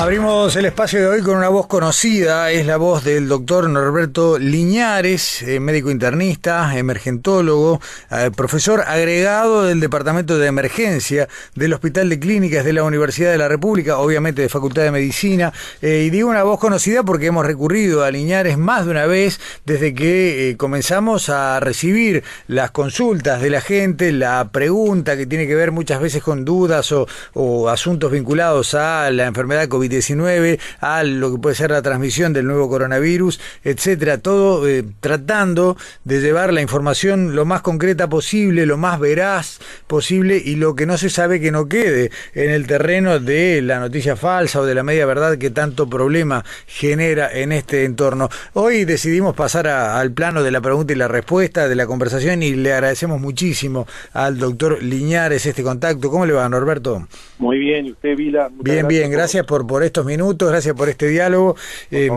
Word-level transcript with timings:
Abrimos 0.00 0.54
el 0.54 0.64
espacio 0.64 1.00
de 1.00 1.06
hoy 1.08 1.22
con 1.22 1.36
una 1.36 1.48
voz 1.48 1.66
conocida, 1.66 2.52
es 2.52 2.64
la 2.66 2.76
voz 2.76 3.02
del 3.02 3.26
doctor 3.26 3.68
Norberto 3.68 4.38
Liñares, 4.38 5.42
eh, 5.42 5.58
médico 5.58 5.90
internista, 5.90 6.78
emergentólogo, 6.78 7.80
eh, 8.12 8.30
profesor 8.34 8.84
agregado 8.86 9.64
del 9.64 9.80
Departamento 9.80 10.38
de 10.38 10.46
Emergencia 10.46 11.28
del 11.56 11.72
Hospital 11.72 12.08
de 12.10 12.20
Clínicas 12.20 12.64
de 12.64 12.74
la 12.74 12.84
Universidad 12.84 13.32
de 13.32 13.38
la 13.38 13.48
República, 13.48 13.98
obviamente 13.98 14.40
de 14.40 14.48
Facultad 14.48 14.82
de 14.82 14.92
Medicina, 14.92 15.52
eh, 15.82 16.04
y 16.06 16.10
digo 16.10 16.30
una 16.30 16.44
voz 16.44 16.60
conocida 16.60 17.02
porque 17.02 17.26
hemos 17.26 17.44
recurrido 17.44 18.04
a 18.04 18.12
Liñares 18.12 18.56
más 18.56 18.84
de 18.84 18.92
una 18.92 19.06
vez 19.06 19.40
desde 19.66 19.94
que 19.94 20.54
comenzamos 20.56 21.28
a 21.28 21.58
recibir 21.58 22.22
las 22.46 22.70
consultas 22.70 23.42
de 23.42 23.50
la 23.50 23.60
gente, 23.60 24.12
la 24.12 24.48
pregunta 24.52 25.16
que 25.16 25.26
tiene 25.26 25.48
que 25.48 25.56
ver 25.56 25.72
muchas 25.72 26.00
veces 26.00 26.22
con 26.22 26.44
dudas 26.44 26.92
o, 26.92 27.08
o 27.34 27.68
asuntos 27.68 28.12
vinculados 28.12 28.74
a 28.74 29.10
la 29.10 29.26
enfermedad 29.26 29.66
COVID 29.66 29.87
19 29.88 30.58
a 30.80 31.02
lo 31.02 31.32
que 31.32 31.38
puede 31.38 31.56
ser 31.56 31.70
la 31.70 31.82
transmisión 31.82 32.32
del 32.32 32.46
nuevo 32.46 32.68
coronavirus, 32.68 33.40
etcétera, 33.64 34.18
todo 34.18 34.68
eh, 34.68 34.84
tratando 35.00 35.76
de 36.04 36.20
llevar 36.20 36.52
la 36.52 36.60
información 36.60 37.34
lo 37.34 37.44
más 37.44 37.62
concreta 37.62 38.08
posible, 38.08 38.66
lo 38.66 38.76
más 38.76 39.00
veraz 39.00 39.58
posible 39.86 40.40
y 40.42 40.56
lo 40.56 40.74
que 40.74 40.86
no 40.86 40.98
se 40.98 41.10
sabe 41.10 41.40
que 41.40 41.50
no 41.50 41.68
quede 41.68 42.10
en 42.34 42.50
el 42.50 42.66
terreno 42.66 43.18
de 43.18 43.62
la 43.62 43.80
noticia 43.80 44.16
falsa 44.16 44.60
o 44.60 44.66
de 44.66 44.74
la 44.74 44.82
media 44.82 45.06
verdad 45.06 45.38
que 45.38 45.50
tanto 45.50 45.88
problema 45.88 46.44
genera 46.66 47.30
en 47.32 47.52
este 47.52 47.84
entorno. 47.84 48.28
Hoy 48.54 48.84
decidimos 48.84 49.34
pasar 49.34 49.68
al 49.68 50.12
plano 50.12 50.42
de 50.42 50.50
la 50.50 50.60
pregunta 50.60 50.92
y 50.92 50.96
la 50.96 51.08
respuesta, 51.08 51.68
de 51.68 51.74
la 51.74 51.86
conversación 51.86 52.42
y 52.42 52.54
le 52.54 52.72
agradecemos 52.72 53.20
muchísimo 53.20 53.86
al 54.12 54.38
doctor 54.38 54.82
Liñares 54.82 55.46
este 55.46 55.62
contacto. 55.62 56.10
¿Cómo 56.10 56.26
le 56.26 56.32
va, 56.32 56.48
Norberto? 56.48 57.06
Muy 57.38 57.58
bien, 57.58 57.86
¿y 57.86 57.92
usted, 57.92 58.16
Vila? 58.16 58.50
Bien, 58.50 58.88
bien, 58.88 59.12
gracias 59.12 59.46
por, 59.46 59.64
por 59.64 59.84
estos 59.84 60.04
minutos, 60.04 60.50
gracias 60.50 60.74
por 60.74 60.88
este 60.88 61.06
diálogo. 61.06 61.54
Eh, 61.90 62.10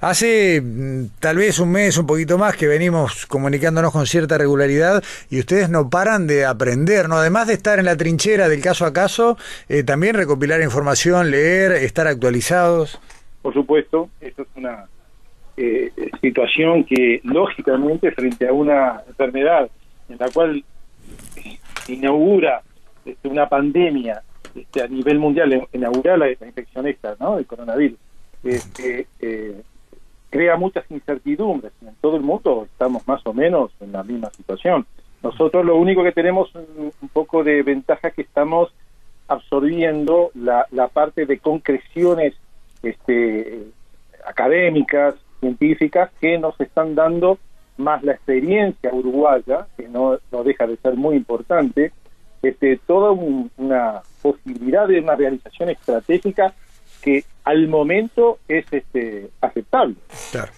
hace 0.00 0.60
mm, 0.60 1.06
tal 1.18 1.38
vez 1.38 1.58
un 1.58 1.72
mes, 1.72 1.98
un 1.98 2.06
poquito 2.06 2.38
más, 2.38 2.56
que 2.56 2.68
venimos 2.68 3.26
comunicándonos 3.26 3.92
con 3.92 4.06
cierta 4.06 4.38
regularidad 4.38 5.02
y 5.28 5.40
ustedes 5.40 5.70
no 5.70 5.90
paran 5.90 6.28
de 6.28 6.44
aprender, 6.44 7.08
¿no? 7.08 7.16
Además 7.16 7.48
de 7.48 7.54
estar 7.54 7.80
en 7.80 7.84
la 7.84 7.96
trinchera 7.96 8.48
del 8.48 8.62
caso 8.62 8.86
a 8.86 8.92
caso, 8.92 9.36
eh, 9.68 9.82
también 9.82 10.14
recopilar 10.14 10.62
información, 10.62 11.32
leer, 11.32 11.72
estar 11.72 12.06
actualizados. 12.06 13.00
Por 13.42 13.54
supuesto, 13.54 14.08
esto 14.20 14.42
es 14.42 14.48
una 14.54 14.86
eh, 15.56 15.90
situación 16.20 16.84
que 16.84 17.20
lógicamente 17.24 18.12
frente 18.12 18.46
a 18.46 18.52
una 18.52 19.02
enfermedad 19.08 19.68
en 20.08 20.16
la 20.18 20.28
cual 20.28 20.64
inaugura 21.88 22.62
este, 23.04 23.28
una 23.28 23.48
pandemia 23.48 24.22
este, 24.54 24.82
a 24.82 24.88
nivel 24.88 25.18
mundial 25.18 25.66
inaugurar 25.72 26.18
la, 26.18 26.26
la 26.26 26.46
infección 26.46 26.86
esta, 26.86 27.16
¿no? 27.18 27.38
El 27.38 27.46
coronavirus. 27.46 27.98
Este, 28.42 29.06
eh, 29.20 29.62
crea 30.30 30.56
muchas 30.56 30.84
incertidumbres. 30.90 31.72
En 31.82 31.94
todo 32.00 32.16
el 32.16 32.22
mundo 32.22 32.66
estamos 32.70 33.06
más 33.06 33.24
o 33.26 33.32
menos 33.32 33.70
en 33.80 33.92
la 33.92 34.02
misma 34.02 34.30
situación. 34.30 34.86
Nosotros 35.22 35.64
lo 35.64 35.76
único 35.76 36.02
que 36.02 36.12
tenemos 36.12 36.54
un, 36.54 36.92
un 37.00 37.08
poco 37.08 37.44
de 37.44 37.62
ventaja 37.62 38.08
es 38.08 38.14
que 38.14 38.22
estamos 38.22 38.72
absorbiendo 39.28 40.30
la, 40.34 40.66
la 40.70 40.88
parte 40.88 41.26
de 41.26 41.38
concreciones 41.38 42.34
este, 42.82 43.64
académicas, 44.26 45.14
científicas, 45.40 46.10
que 46.20 46.38
nos 46.38 46.58
están 46.60 46.94
dando 46.94 47.38
más 47.76 48.02
la 48.02 48.12
experiencia 48.12 48.92
uruguaya, 48.92 49.66
que 49.76 49.88
no, 49.88 50.18
no 50.30 50.44
deja 50.44 50.66
de 50.66 50.76
ser 50.76 50.94
muy 50.94 51.16
importante, 51.16 51.92
este, 52.44 52.80
toda 52.86 53.10
una 53.10 54.02
posibilidad 54.22 54.86
de 54.88 55.00
una 55.00 55.16
realización 55.16 55.70
estratégica 55.70 56.54
que 57.02 57.24
al 57.44 57.68
momento 57.68 58.38
es 58.48 58.64
este, 58.72 59.28
aceptable. 59.40 59.96
Claro. 60.32 60.52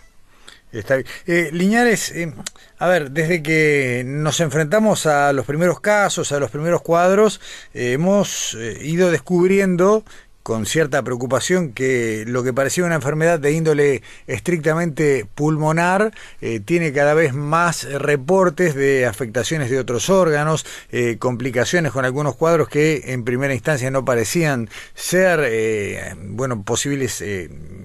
Está 0.73 0.97
bien. 0.97 1.07
Eh, 1.27 1.51
Liñares, 1.53 2.11
eh, 2.11 2.33
a 2.79 2.89
ver, 2.89 3.11
desde 3.11 3.43
que 3.43 4.03
nos 4.05 4.41
enfrentamos 4.41 5.07
a 5.07 5.33
los 5.33 5.47
primeros 5.47 5.81
casos, 5.81 6.33
a 6.33 6.41
los 6.41 6.51
primeros 6.51 6.83
cuadros, 6.83 7.41
eh, 7.73 7.93
hemos 7.93 8.55
eh, 8.55 8.79
ido 8.83 9.11
descubriendo 9.11 10.05
con 10.47 10.65
cierta 10.65 11.03
preocupación 11.03 11.73
que 11.73 12.23
lo 12.25 12.45
que 12.45 12.53
parecía 12.53 12.85
una 12.85 12.95
enfermedad 12.95 13.41
de 13.41 13.51
índole 13.51 14.05
estrictamente 14.29 15.27
pulmonar 15.35 16.15
eh, 16.41 16.61
tiene 16.61 16.93
cada 16.93 17.15
vez 17.15 17.35
más 17.35 17.83
reportes 17.83 18.77
de 18.77 19.07
afectaciones 19.07 19.71
de 19.71 19.81
otros 19.81 20.09
órganos, 20.09 20.65
eh, 20.93 21.17
complicaciones 21.19 21.91
con 21.91 22.05
algunos 22.05 22.37
cuadros 22.37 22.69
que 22.69 23.03
en 23.07 23.25
primera 23.25 23.55
instancia 23.55 23.91
no 23.91 24.05
parecían 24.05 24.71
ser 24.95 25.41
eh, 25.43 26.15
bueno 26.17 26.63
posibles 26.63 27.25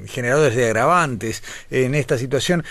generadores 0.06 0.56
de 0.56 0.66
agravantes 0.66 1.42
en 1.72 1.96
esta 1.96 2.20
situación. 2.20 2.64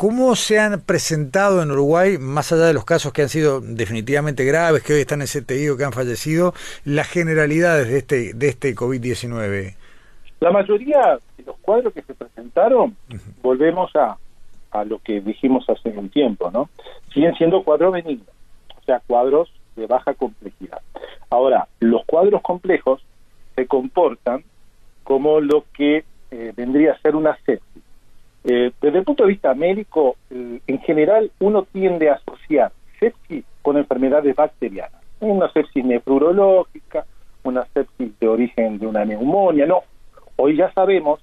¿Cómo 0.00 0.34
se 0.34 0.58
han 0.58 0.80
presentado 0.80 1.62
en 1.62 1.70
Uruguay, 1.72 2.16
más 2.16 2.52
allá 2.52 2.64
de 2.64 2.72
los 2.72 2.86
casos 2.86 3.12
que 3.12 3.20
han 3.20 3.28
sido 3.28 3.60
definitivamente 3.60 4.46
graves, 4.46 4.82
que 4.82 4.94
hoy 4.94 5.00
están 5.00 5.20
en 5.20 5.26
CTI 5.26 5.68
o 5.68 5.76
que 5.76 5.84
han 5.84 5.92
fallecido, 5.92 6.54
las 6.86 7.06
generalidades 7.06 7.86
de 7.86 7.98
este, 7.98 8.32
de 8.32 8.48
este 8.48 8.74
COVID-19? 8.74 9.74
La 10.40 10.52
mayoría 10.52 11.18
de 11.36 11.44
los 11.44 11.54
cuadros 11.58 11.92
que 11.92 12.00
se 12.00 12.14
presentaron, 12.14 12.96
uh 13.10 13.12
-huh. 13.12 13.42
volvemos 13.42 13.94
a, 13.94 14.16
a 14.70 14.84
lo 14.86 15.00
que 15.00 15.20
dijimos 15.20 15.68
hace 15.68 15.90
un 15.90 16.08
tiempo, 16.08 16.50
¿no? 16.50 16.70
Siguen 17.12 17.34
siendo 17.34 17.62
cuadros 17.62 17.92
benignos, 17.92 18.34
o 18.80 18.82
sea, 18.86 19.02
cuadros 19.06 19.52
de 19.76 19.86
baja 19.86 20.14
complejidad. 20.14 20.80
Ahora, 21.28 21.68
los 21.78 22.06
cuadros 22.06 22.40
complejos 22.40 23.02
se 23.54 23.66
comportan 23.66 24.44
como 25.04 25.40
lo 25.40 25.66
que 25.74 26.04
eh, 26.30 26.54
vendría 26.56 26.92
a 26.92 27.00
ser 27.00 27.14
una 27.16 27.36
sepsis 27.44 27.82
eh, 28.44 28.72
desde 28.80 28.98
el 28.98 29.04
punto 29.04 29.24
de 29.24 29.30
vista 29.30 29.54
médico, 29.54 30.16
eh, 30.30 30.60
en 30.66 30.78
general 30.80 31.30
uno 31.40 31.66
tiende 31.70 32.08
a 32.08 32.14
asociar 32.14 32.72
sepsis 32.98 33.44
con 33.62 33.76
enfermedades 33.76 34.34
bacterianas. 34.34 35.00
Una 35.20 35.50
sepsis 35.52 35.84
nefrológica, 35.84 37.04
una 37.42 37.66
sepsis 37.74 38.18
de 38.18 38.28
origen 38.28 38.78
de 38.78 38.86
una 38.86 39.04
neumonía. 39.04 39.66
No, 39.66 39.82
hoy 40.36 40.56
ya 40.56 40.72
sabemos 40.72 41.20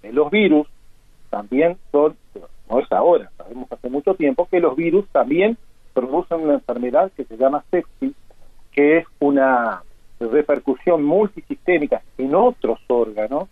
que 0.00 0.12
los 0.12 0.30
virus 0.30 0.68
también 1.28 1.76
son, 1.90 2.16
no 2.68 2.80
es 2.80 2.90
ahora, 2.92 3.30
sabemos 3.36 3.70
hace 3.70 3.88
mucho 3.88 4.14
tiempo 4.14 4.46
que 4.50 4.60
los 4.60 4.76
virus 4.76 5.06
también 5.08 5.56
producen 5.92 6.40
una 6.40 6.54
enfermedad 6.54 7.10
que 7.16 7.24
se 7.24 7.36
llama 7.36 7.64
sepsis, 7.70 8.12
que 8.72 8.98
es 8.98 9.06
una 9.18 9.82
repercusión 10.20 11.02
multisistémica 11.02 12.02
en 12.18 12.34
otros 12.34 12.78
órganos, 12.88 13.48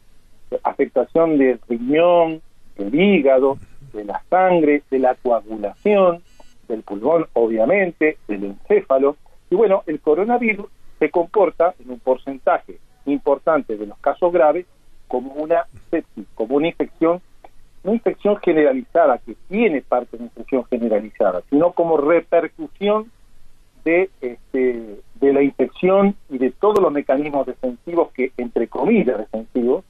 afectación 0.62 1.38
del 1.38 1.60
riñón, 1.68 2.42
del 2.78 2.94
hígado, 2.94 3.58
de 3.92 4.04
la 4.04 4.22
sangre, 4.30 4.82
de 4.90 4.98
la 4.98 5.14
coagulación, 5.16 6.22
del 6.68 6.82
pulmón, 6.82 7.26
obviamente, 7.34 8.18
del 8.28 8.44
encéfalo. 8.44 9.16
Y 9.50 9.56
bueno, 9.56 9.82
el 9.86 10.00
coronavirus 10.00 10.66
se 10.98 11.10
comporta 11.10 11.74
en 11.78 11.90
un 11.90 12.00
porcentaje 12.00 12.78
importante 13.06 13.76
de 13.76 13.86
los 13.86 13.98
casos 13.98 14.32
graves 14.32 14.66
como 15.06 15.32
una 15.32 15.66
sepsis, 15.90 16.26
como 16.34 16.56
una 16.56 16.68
infección, 16.68 17.20
no 17.82 17.94
infección 17.94 18.36
generalizada, 18.38 19.18
que 19.18 19.34
tiene 19.48 19.80
parte 19.82 20.16
de 20.16 20.24
infección 20.24 20.64
generalizada, 20.66 21.42
sino 21.48 21.72
como 21.72 21.96
repercusión 21.96 23.10
de, 23.84 24.10
este, 24.20 25.00
de 25.14 25.32
la 25.32 25.42
infección 25.42 26.14
y 26.28 26.38
de 26.38 26.50
todos 26.50 26.80
los 26.80 26.92
mecanismos 26.92 27.46
defensivos 27.46 28.12
que, 28.12 28.32
entre 28.36 28.68
comillas, 28.68 29.18
defensivos, 29.18 29.84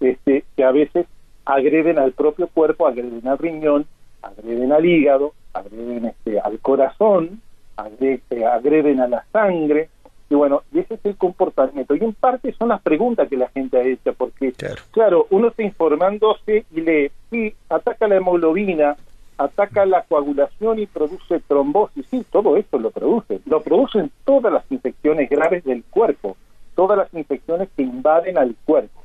este, 0.00 0.44
que 0.56 0.64
a 0.64 0.72
veces 0.72 1.06
agreden 1.50 1.98
al 1.98 2.12
propio 2.12 2.48
cuerpo, 2.48 2.86
agreden 2.86 3.26
al 3.26 3.38
riñón, 3.38 3.86
agreden 4.22 4.72
al 4.72 4.84
hígado, 4.84 5.32
agreden 5.52 6.06
este, 6.06 6.38
al 6.40 6.58
corazón, 6.60 7.40
agreden 7.76 9.00
a 9.00 9.08
la 9.08 9.24
sangre, 9.32 9.88
y 10.28 10.34
bueno, 10.36 10.62
y 10.72 10.78
ese 10.78 10.94
es 10.94 11.04
el 11.04 11.16
comportamiento. 11.16 11.94
Y 11.96 12.04
en 12.04 12.12
parte 12.12 12.52
son 12.52 12.68
las 12.68 12.80
preguntas 12.82 13.28
que 13.28 13.36
la 13.36 13.48
gente 13.48 13.78
ha 13.78 13.82
hecho, 13.82 14.14
porque, 14.14 14.54
claro, 14.92 15.26
uno 15.30 15.48
está 15.48 15.64
informándose 15.64 16.64
y 16.72 16.80
lee, 16.82 17.10
sí, 17.30 17.52
ataca 17.68 18.06
la 18.06 18.16
hemoglobina, 18.16 18.96
ataca 19.36 19.84
la 19.86 20.02
coagulación 20.02 20.78
y 20.78 20.86
produce 20.86 21.40
trombosis. 21.40 22.06
Sí, 22.10 22.24
todo 22.30 22.56
esto 22.56 22.78
lo 22.78 22.90
produce. 22.90 23.40
Lo 23.46 23.60
producen 23.60 24.12
todas 24.24 24.52
las 24.52 24.70
infecciones 24.70 25.28
graves 25.28 25.64
del 25.64 25.82
cuerpo, 25.82 26.36
todas 26.76 26.96
las 26.96 27.12
infecciones 27.12 27.68
que 27.76 27.82
invaden 27.82 28.38
al 28.38 28.54
cuerpo. 28.64 29.02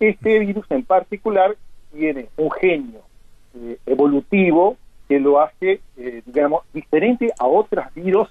Este 0.00 0.38
virus 0.38 0.66
en 0.70 0.84
particular 0.84 1.56
tiene 1.92 2.28
un 2.36 2.50
genio 2.50 3.00
eh, 3.54 3.78
evolutivo 3.86 4.76
que 5.08 5.18
lo 5.18 5.40
hace, 5.40 5.80
eh, 5.96 6.22
digamos, 6.26 6.62
diferente 6.72 7.32
a 7.38 7.46
otras 7.46 7.94
virus 7.94 8.28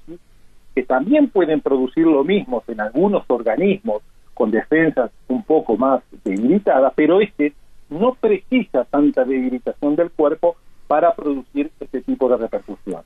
que 0.76 0.84
también 0.84 1.30
pueden 1.30 1.62
producir 1.62 2.06
lo 2.06 2.24
mismo 2.24 2.64
en 2.68 2.80
algunos 2.82 3.24
organismos 3.28 4.04
con 4.36 4.52
defensas 4.52 5.10
un 5.28 5.44
poco 5.44 5.76
más 5.76 6.04
debilitadas, 6.24 6.94
pero 6.96 7.20
este 7.20 7.54
no 7.90 8.14
precisa 8.14 8.86
tanta 8.86 9.24
debilitación 9.24 9.96
del 9.96 10.12
cuerpo 10.12 10.56
para 10.88 11.16
producir 11.16 11.72
este 11.80 12.02
tipo 12.02 12.30
de 12.30 12.38
repercusión. 12.38 13.02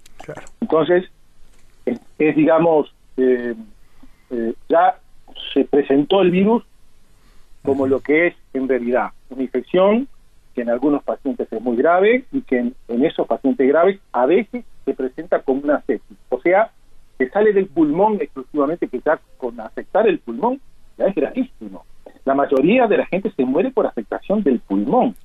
Entonces, 0.60 1.06
es, 1.86 2.36
digamos, 2.36 2.94
eh, 3.18 3.56
eh, 4.30 4.54
ya 4.70 5.00
se 5.54 5.64
presentó 5.66 6.22
el 6.22 6.32
virus 6.32 6.64
como 7.64 7.88
lo 7.88 8.02
que 8.02 8.28
es 8.28 8.36
en 8.54 8.68
realidad 8.68 9.12
una 9.30 9.44
infección 9.44 10.08
que 10.62 10.64
en 10.64 10.70
algunos 10.70 11.04
pacientes 11.04 11.52
es 11.52 11.60
muy 11.60 11.76
grave 11.76 12.26
y 12.32 12.42
que 12.42 12.60
en, 12.60 12.76
en 12.88 13.04
esos 13.04 13.26
pacientes 13.26 13.68
graves 13.68 14.00
a 14.12 14.28
veces 14.28 14.64
se 14.86 14.94
presenta 14.94 15.42
como 15.42 15.62
una 15.62 15.82
sepsis. 15.82 16.18
O 16.30 16.40
sea, 16.40 16.70
que 17.18 17.30
sale 17.30 17.52
del 17.52 17.66
pulmón 17.66 18.20
exclusivamente, 18.22 18.88
que 18.88 19.02
ya 19.04 19.20
con 19.38 19.60
afectar 19.60 20.08
el 20.08 20.20
pulmón 20.20 20.62
ya 21.00 21.06
es 21.06 21.16
gravísimo. 21.16 21.84
La 22.26 22.36
mayoría 22.36 22.86
de 22.86 22.98
la 22.98 23.08
gente 23.08 23.32
se 23.36 23.44
muere 23.44 23.72
por 23.72 23.88
afectación 23.88 24.44
del 24.44 24.60
pulmón, 24.60 25.16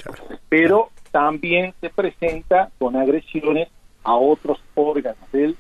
pero 0.49 0.89
también 1.11 1.75
se 1.83 1.91
presenta 1.91 2.71
con 2.79 2.97
agresiones 2.97 3.69
a 4.05 4.15
otros 4.15 4.59
órganos 4.75 5.31
del, 5.33 5.55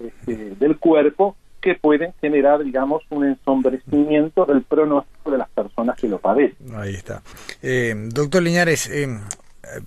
este, 0.00 0.50
del 0.56 0.76
cuerpo 0.78 1.34
que 1.64 1.76
pueden 1.76 2.12
generar, 2.20 2.62
digamos, 2.62 3.02
un 3.08 3.24
ensombrecimiento 3.24 4.44
del 4.44 4.62
pronóstico 4.62 5.30
de 5.30 5.38
las 5.38 5.48
personas 5.48 5.98
que 5.98 6.08
lo 6.08 6.18
padecen. 6.18 6.76
Ahí 6.76 6.94
está. 6.94 7.22
Eh, 7.62 7.94
doctor 8.10 8.42
Liñares, 8.42 8.86
eh, 8.90 9.08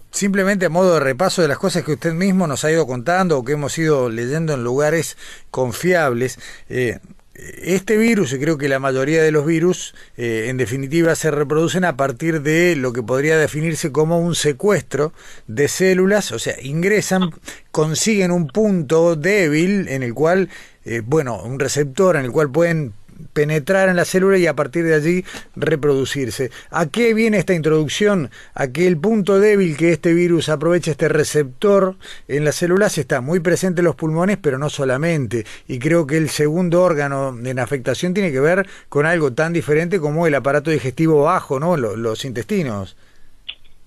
simplemente 0.09 0.65
a 0.65 0.69
modo 0.69 0.95
de 0.95 1.01
repaso 1.01 1.43
de 1.43 1.47
las 1.47 1.59
cosas 1.59 1.83
que 1.83 1.93
usted 1.93 2.13
mismo 2.13 2.47
nos 2.47 2.65
ha 2.65 2.71
ido 2.71 2.87
contando 2.87 3.37
o 3.37 3.45
que 3.45 3.53
hemos 3.53 3.77
ido 3.77 4.09
leyendo 4.09 4.55
en 4.55 4.63
lugares 4.63 5.17
confiables, 5.51 6.39
eh, 6.67 6.97
este 7.37 7.97
virus, 7.97 8.33
y 8.33 8.39
creo 8.39 8.57
que 8.57 8.67
la 8.67 8.79
mayoría 8.79 9.21
de 9.21 9.31
los 9.31 9.45
virus, 9.45 9.93
eh, 10.17 10.47
en 10.47 10.57
definitiva, 10.57 11.13
se 11.13 11.29
reproducen 11.29 11.85
a 11.85 11.95
partir 11.95 12.41
de 12.41 12.75
lo 12.75 12.93
que 12.93 13.03
podría 13.03 13.37
definirse 13.37 13.91
como 13.91 14.19
un 14.19 14.33
secuestro 14.33 15.13
de 15.45 15.67
células, 15.67 16.31
o 16.31 16.39
sea, 16.39 16.55
ingresan, 16.61 17.29
consiguen 17.71 18.31
un 18.31 18.47
punto 18.47 19.15
débil 19.15 19.87
en 19.87 20.01
el 20.01 20.15
cual, 20.15 20.49
eh, 20.87 21.01
bueno, 21.05 21.41
un 21.43 21.59
receptor 21.59 22.15
en 22.15 22.25
el 22.25 22.31
cual 22.31 22.49
pueden 22.49 22.93
penetrar 23.33 23.89
en 23.89 23.95
la 23.95 24.05
célula 24.05 24.37
y 24.37 24.47
a 24.47 24.55
partir 24.55 24.85
de 24.85 24.93
allí 24.93 25.23
reproducirse. 25.55 26.49
¿A 26.71 26.85
qué 26.87 27.13
viene 27.13 27.37
esta 27.37 27.53
introducción? 27.53 28.29
A 28.53 28.67
que 28.67 28.87
el 28.87 28.97
punto 28.97 29.39
débil 29.39 29.75
que 29.75 29.91
este 29.91 30.13
virus 30.13 30.49
aprovecha, 30.49 30.91
este 30.91 31.09
receptor 31.09 31.95
en 32.27 32.45
las 32.45 32.55
células, 32.55 32.97
está 32.97 33.19
muy 33.19 33.39
presente 33.39 33.81
en 33.81 33.85
los 33.85 33.95
pulmones, 33.95 34.37
pero 34.37 34.57
no 34.57 34.69
solamente. 34.69 35.43
Y 35.67 35.79
creo 35.79 36.07
que 36.07 36.17
el 36.17 36.29
segundo 36.29 36.81
órgano 36.81 37.35
en 37.37 37.59
afectación 37.59 38.13
tiene 38.13 38.31
que 38.31 38.39
ver 38.39 38.65
con 38.87 39.05
algo 39.05 39.33
tan 39.33 39.51
diferente 39.53 39.99
como 39.99 40.27
el 40.27 40.35
aparato 40.35 40.71
digestivo 40.71 41.23
bajo, 41.23 41.59
¿no? 41.59 41.75
Los, 41.75 42.23
intestinos. 42.25 42.95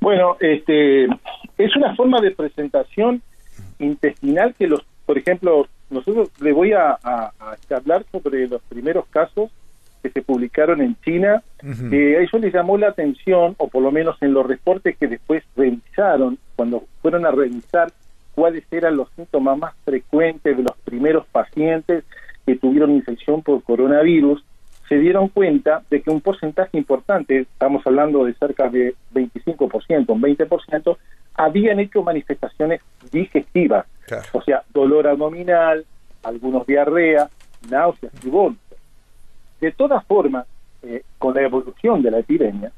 Bueno, 0.01 0.37
este, 0.41 1.05
es 1.05 1.77
una 1.77 1.95
forma 1.97 2.21
de 2.21 2.31
presentación 2.31 3.23
intestinal 3.79 4.55
que 4.59 4.67
los, 4.67 4.83
por 5.07 5.19
ejemplo, 5.19 5.67
nosotros 5.91 6.31
le 6.41 6.53
voy 6.53 6.73
a, 6.73 6.99
hablar 7.71 8.05
sobre 8.11 8.49
los 8.49 8.63
primeros 8.63 9.07
casos 9.07 9.51
que 10.03 10.11
se 10.11 10.23
publicaron 10.23 10.81
en 10.81 10.97
China, 11.05 11.43
que 11.91 12.17
a 12.17 12.21
ellos 12.21 12.41
les 12.41 12.55
llamó 12.55 12.79
la 12.79 12.89
atención, 12.89 13.55
o 13.59 13.69
por 13.69 13.83
lo 13.83 13.93
menos 13.93 14.17
en 14.23 14.33
los 14.33 14.47
reportes 14.47 14.97
que 14.97 15.09
después 15.09 15.45
revisaron, 15.57 16.39
cuando 16.57 16.85
fueron 17.03 17.27
a 17.27 17.31
revisar 17.31 17.93
cuáles 18.35 18.65
eran 18.71 18.97
los 18.97 19.11
síntomas 19.17 19.59
más 19.59 19.75
frecuentes 19.85 20.57
de 20.57 20.63
los 20.63 20.77
primeros 20.85 21.27
pacientes 21.27 22.05
que 22.47 22.57
tuvieron 22.57 22.93
infección 22.93 23.43
por 23.43 23.63
coronavirus, 23.63 24.43
se 24.89 24.99
dieron 24.99 25.29
cuenta 25.29 25.83
de 25.89 26.03
que 26.03 26.11
un 26.11 26.21
porcentaje 26.21 26.77
importante, 26.77 27.41
estamos 27.41 27.87
hablando 27.87 28.25
de 28.25 28.35
cerca 28.35 28.69
de 28.69 28.95
25%, 29.15 30.05
un 30.09 30.23
20%, 30.23 30.97
habían 31.35 31.79
hecho 31.79 32.03
manifestaciones 32.03 32.81
digestivas, 33.13 33.87
o 34.33 34.43
sea, 34.43 34.63
dolor 34.73 35.07
abdominal, 35.07 35.85
algunos 36.23 36.67
diarrea, 36.67 37.29
náuseas 37.69 38.13
y 38.25 38.29
vómitos. 38.29 38.79
De 39.61 39.73
todas 39.73 40.05
formas, 40.07 40.47
eh, 40.83 41.03
con 41.19 41.35
la 41.35 41.43
evolución 41.43 42.03
de 42.03 42.11
la 42.11 42.19
epidemia, 42.19 42.73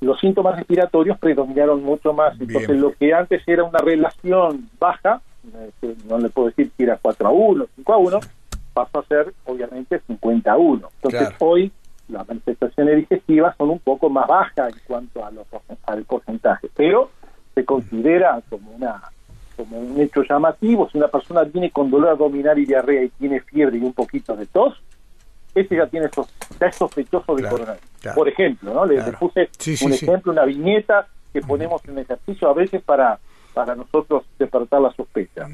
los 0.00 0.20
síntomas 0.20 0.56
respiratorios 0.56 1.18
predominaron 1.18 1.82
mucho 1.82 2.12
más. 2.12 2.38
Entonces, 2.40 2.78
lo 2.78 2.92
que 2.92 3.14
antes 3.14 3.42
era 3.46 3.64
una 3.64 3.78
relación 3.78 4.68
baja, 4.78 5.22
eh, 5.82 5.94
no 6.06 6.18
le 6.18 6.28
puedo 6.28 6.48
decir 6.48 6.70
que 6.76 6.84
era 6.84 6.98
4 7.00 7.26
a 7.26 7.30
1, 7.30 7.66
5 7.76 7.92
a 7.92 7.96
1, 7.96 8.20
pasó 8.74 8.98
a 8.98 9.04
ser, 9.04 9.32
obviamente, 9.46 10.00
50 10.06 10.52
a 10.52 10.56
1. 10.56 10.88
Entonces, 11.02 11.34
hoy 11.38 11.72
las 12.08 12.28
manifestaciones 12.28 12.96
digestivas 12.96 13.56
son 13.56 13.70
un 13.70 13.78
poco 13.78 14.10
más 14.10 14.26
bajas 14.28 14.72
en 14.72 14.80
cuanto 14.86 15.24
a 15.24 15.30
los, 15.30 15.46
al 15.84 16.04
porcentaje, 16.04 16.68
pero 16.76 17.10
se 17.54 17.64
considera 17.64 18.40
como 18.48 18.70
una 18.72 19.02
como 19.56 19.78
un 19.78 20.00
hecho 20.00 20.22
llamativo, 20.22 20.88
si 20.90 20.98
una 20.98 21.08
persona 21.08 21.42
viene 21.44 21.70
con 21.70 21.90
dolor 21.90 22.10
abdominal 22.10 22.58
y 22.58 22.66
diarrea 22.66 23.04
y 23.04 23.08
tiene 23.10 23.40
fiebre 23.40 23.78
y 23.78 23.82
un 23.82 23.92
poquito 23.92 24.36
de 24.36 24.46
tos, 24.46 24.74
ese 25.54 25.76
ya 25.76 25.86
tiene 25.86 26.08
ya 26.60 26.66
es 26.66 26.76
sospechoso 26.76 27.34
de 27.34 27.48
coronavirus. 27.48 28.14
Por 28.14 28.28
ejemplo, 28.28 28.74
¿no? 28.74 28.84
Le, 28.84 29.02
puse 29.12 29.48
un 29.82 29.92
ejemplo, 29.92 30.32
una 30.32 30.44
viñeta 30.44 31.08
que 31.32 31.40
ponemos 31.40 31.82
en 31.86 31.98
ejercicio 31.98 32.48
a 32.48 32.54
veces 32.54 32.82
para, 32.82 33.18
para 33.54 33.74
nosotros 33.74 34.24
despertar 34.38 34.80
la 34.80 34.92
sospecha. 34.92 35.48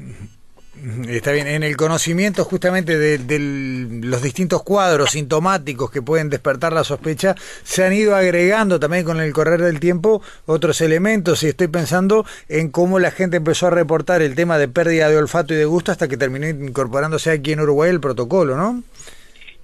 Está 1.07 1.31
bien, 1.31 1.45
en 1.45 1.61
el 1.61 1.77
conocimiento 1.77 2.43
justamente 2.45 2.97
de, 2.97 3.99
los 4.03 4.23
distintos 4.23 4.63
cuadros 4.63 5.11
sintomáticos 5.11 5.91
que 5.91 6.01
pueden 6.01 6.31
despertar 6.31 6.73
la 6.73 6.83
sospecha, 6.83 7.35
se 7.63 7.85
han 7.85 7.93
ido 7.93 8.15
agregando 8.15 8.79
también 8.79 9.05
con 9.05 9.19
el 9.19 9.31
correr 9.33 9.61
del 9.61 9.79
tiempo 9.79 10.23
otros 10.47 10.81
elementos 10.81 11.43
y 11.43 11.47
estoy 11.47 11.67
pensando 11.67 12.25
en 12.49 12.71
cómo 12.71 12.97
la 12.97 13.11
gente 13.11 13.37
empezó 13.37 13.67
a 13.67 13.69
reportar 13.69 14.23
el 14.23 14.33
tema 14.33 14.57
de 14.57 14.67
pérdida 14.67 15.09
de 15.09 15.17
olfato 15.17 15.53
y 15.53 15.57
de 15.57 15.65
gusto 15.65 15.91
hasta 15.91 16.07
que 16.07 16.17
terminó 16.17 16.47
incorporándose 16.47 17.29
aquí 17.29 17.51
en 17.51 17.59
Uruguay 17.59 17.91
el 17.91 17.99
protocolo, 17.99 18.57
¿no? 18.57 18.81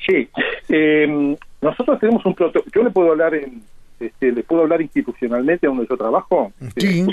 Sí, 0.06 0.30
em, 0.70 1.36
nosotros 1.62 2.00
tenemos 2.00 2.24
un 2.26 2.36
protocolo, 2.36 2.72
yo 2.74 2.84
le 2.84 2.92
puedo 2.92 3.12
hablar 3.12 3.34
en, 3.34 3.64
este, 4.00 4.32
le 4.32 4.44
puedo 4.44 4.62
hablar 4.62 4.82
institucionalmente 4.82 5.66
donde 5.66 5.88
yo 5.90 5.98
trabajo, 5.98 6.54
sí, 6.78 7.06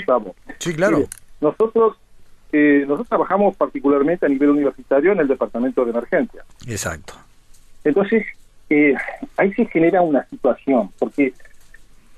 sí 0.59 0.73
claro. 0.75 1.07
nosotros 1.41 1.97
eh, 2.51 2.83
nosotros 2.87 3.09
trabajamos 3.09 3.55
particularmente 3.55 4.25
a 4.25 4.29
nivel 4.29 4.49
universitario 4.49 5.11
en 5.11 5.19
el 5.19 5.27
departamento 5.27 5.83
de 5.83 5.91
emergencia. 5.91 6.43
Exacto. 6.67 7.13
Entonces, 7.83 8.25
eh, 8.69 8.95
ahí 9.37 9.53
se 9.53 9.65
genera 9.65 10.01
una 10.01 10.25
situación, 10.25 10.91
porque 10.97 11.33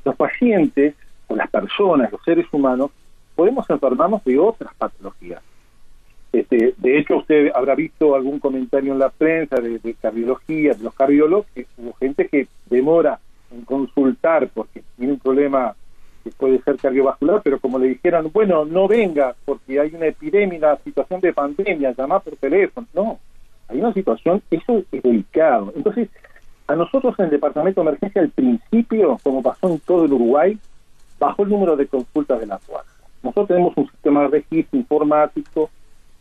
los 0.05 0.15
pacientes, 0.15 0.95
o 1.27 1.35
las 1.35 1.49
personas, 1.49 2.11
los 2.11 2.23
seres 2.23 2.45
humanos, 2.51 2.91
podemos 3.35 3.69
enfermarnos 3.69 4.23
de 4.23 4.39
otras 4.39 4.73
patologías. 4.75 5.41
Este, 6.31 6.75
de 6.77 6.99
hecho, 6.99 7.17
usted 7.17 7.51
habrá 7.55 7.73
visto 7.73 8.15
algún 8.15 8.39
comentario 8.39 8.93
en 8.93 8.99
la 8.99 9.09
prensa 9.09 9.57
de, 9.57 9.79
de 9.79 9.93
cardiología, 9.95 10.73
de 10.73 10.83
los 10.83 10.93
cardiólogos, 10.93 11.47
que 11.55 11.65
hubo 11.77 11.93
gente 11.93 12.27
que 12.27 12.47
demora 12.69 13.19
en 13.51 13.63
consultar 13.63 14.47
porque 14.53 14.83
tiene 14.97 15.13
un 15.13 15.19
problema 15.19 15.75
que 16.23 16.31
puede 16.31 16.61
ser 16.61 16.77
cardiovascular, 16.77 17.41
pero 17.43 17.59
como 17.59 17.79
le 17.79 17.89
dijeron, 17.89 18.29
bueno, 18.33 18.65
no 18.65 18.87
venga 18.87 19.35
porque 19.45 19.79
hay 19.79 19.93
una 19.95 20.07
epidemia, 20.07 20.57
una 20.57 20.77
situación 20.77 21.21
de 21.21 21.33
pandemia, 21.33 21.93
llama 21.97 22.19
por 22.19 22.35
teléfono. 22.35 22.87
No, 22.93 23.19
hay 23.67 23.79
una 23.79 23.93
situación, 23.93 24.41
eso 24.49 24.83
es 24.91 25.03
delicado. 25.03 25.73
Entonces, 25.75 26.09
a 26.67 26.75
nosotros 26.75 27.15
en 27.17 27.25
el 27.25 27.31
Departamento 27.31 27.81
de 27.81 27.89
Emergencia, 27.89 28.21
al 28.21 28.29
principio, 28.29 29.17
como 29.23 29.41
pasó 29.41 29.69
en 29.69 29.79
todo 29.79 30.05
el 30.05 30.13
Uruguay, 30.13 30.57
bajó 31.19 31.43
el 31.43 31.49
número 31.49 31.75
de 31.75 31.87
consultas 31.87 32.39
de 32.39 32.47
la 32.47 32.59
UAS. 32.67 32.85
Nosotros 33.23 33.47
tenemos 33.47 33.75
un 33.75 33.89
sistema 33.89 34.21
de 34.21 34.27
registro 34.27 34.79
informático, 34.79 35.69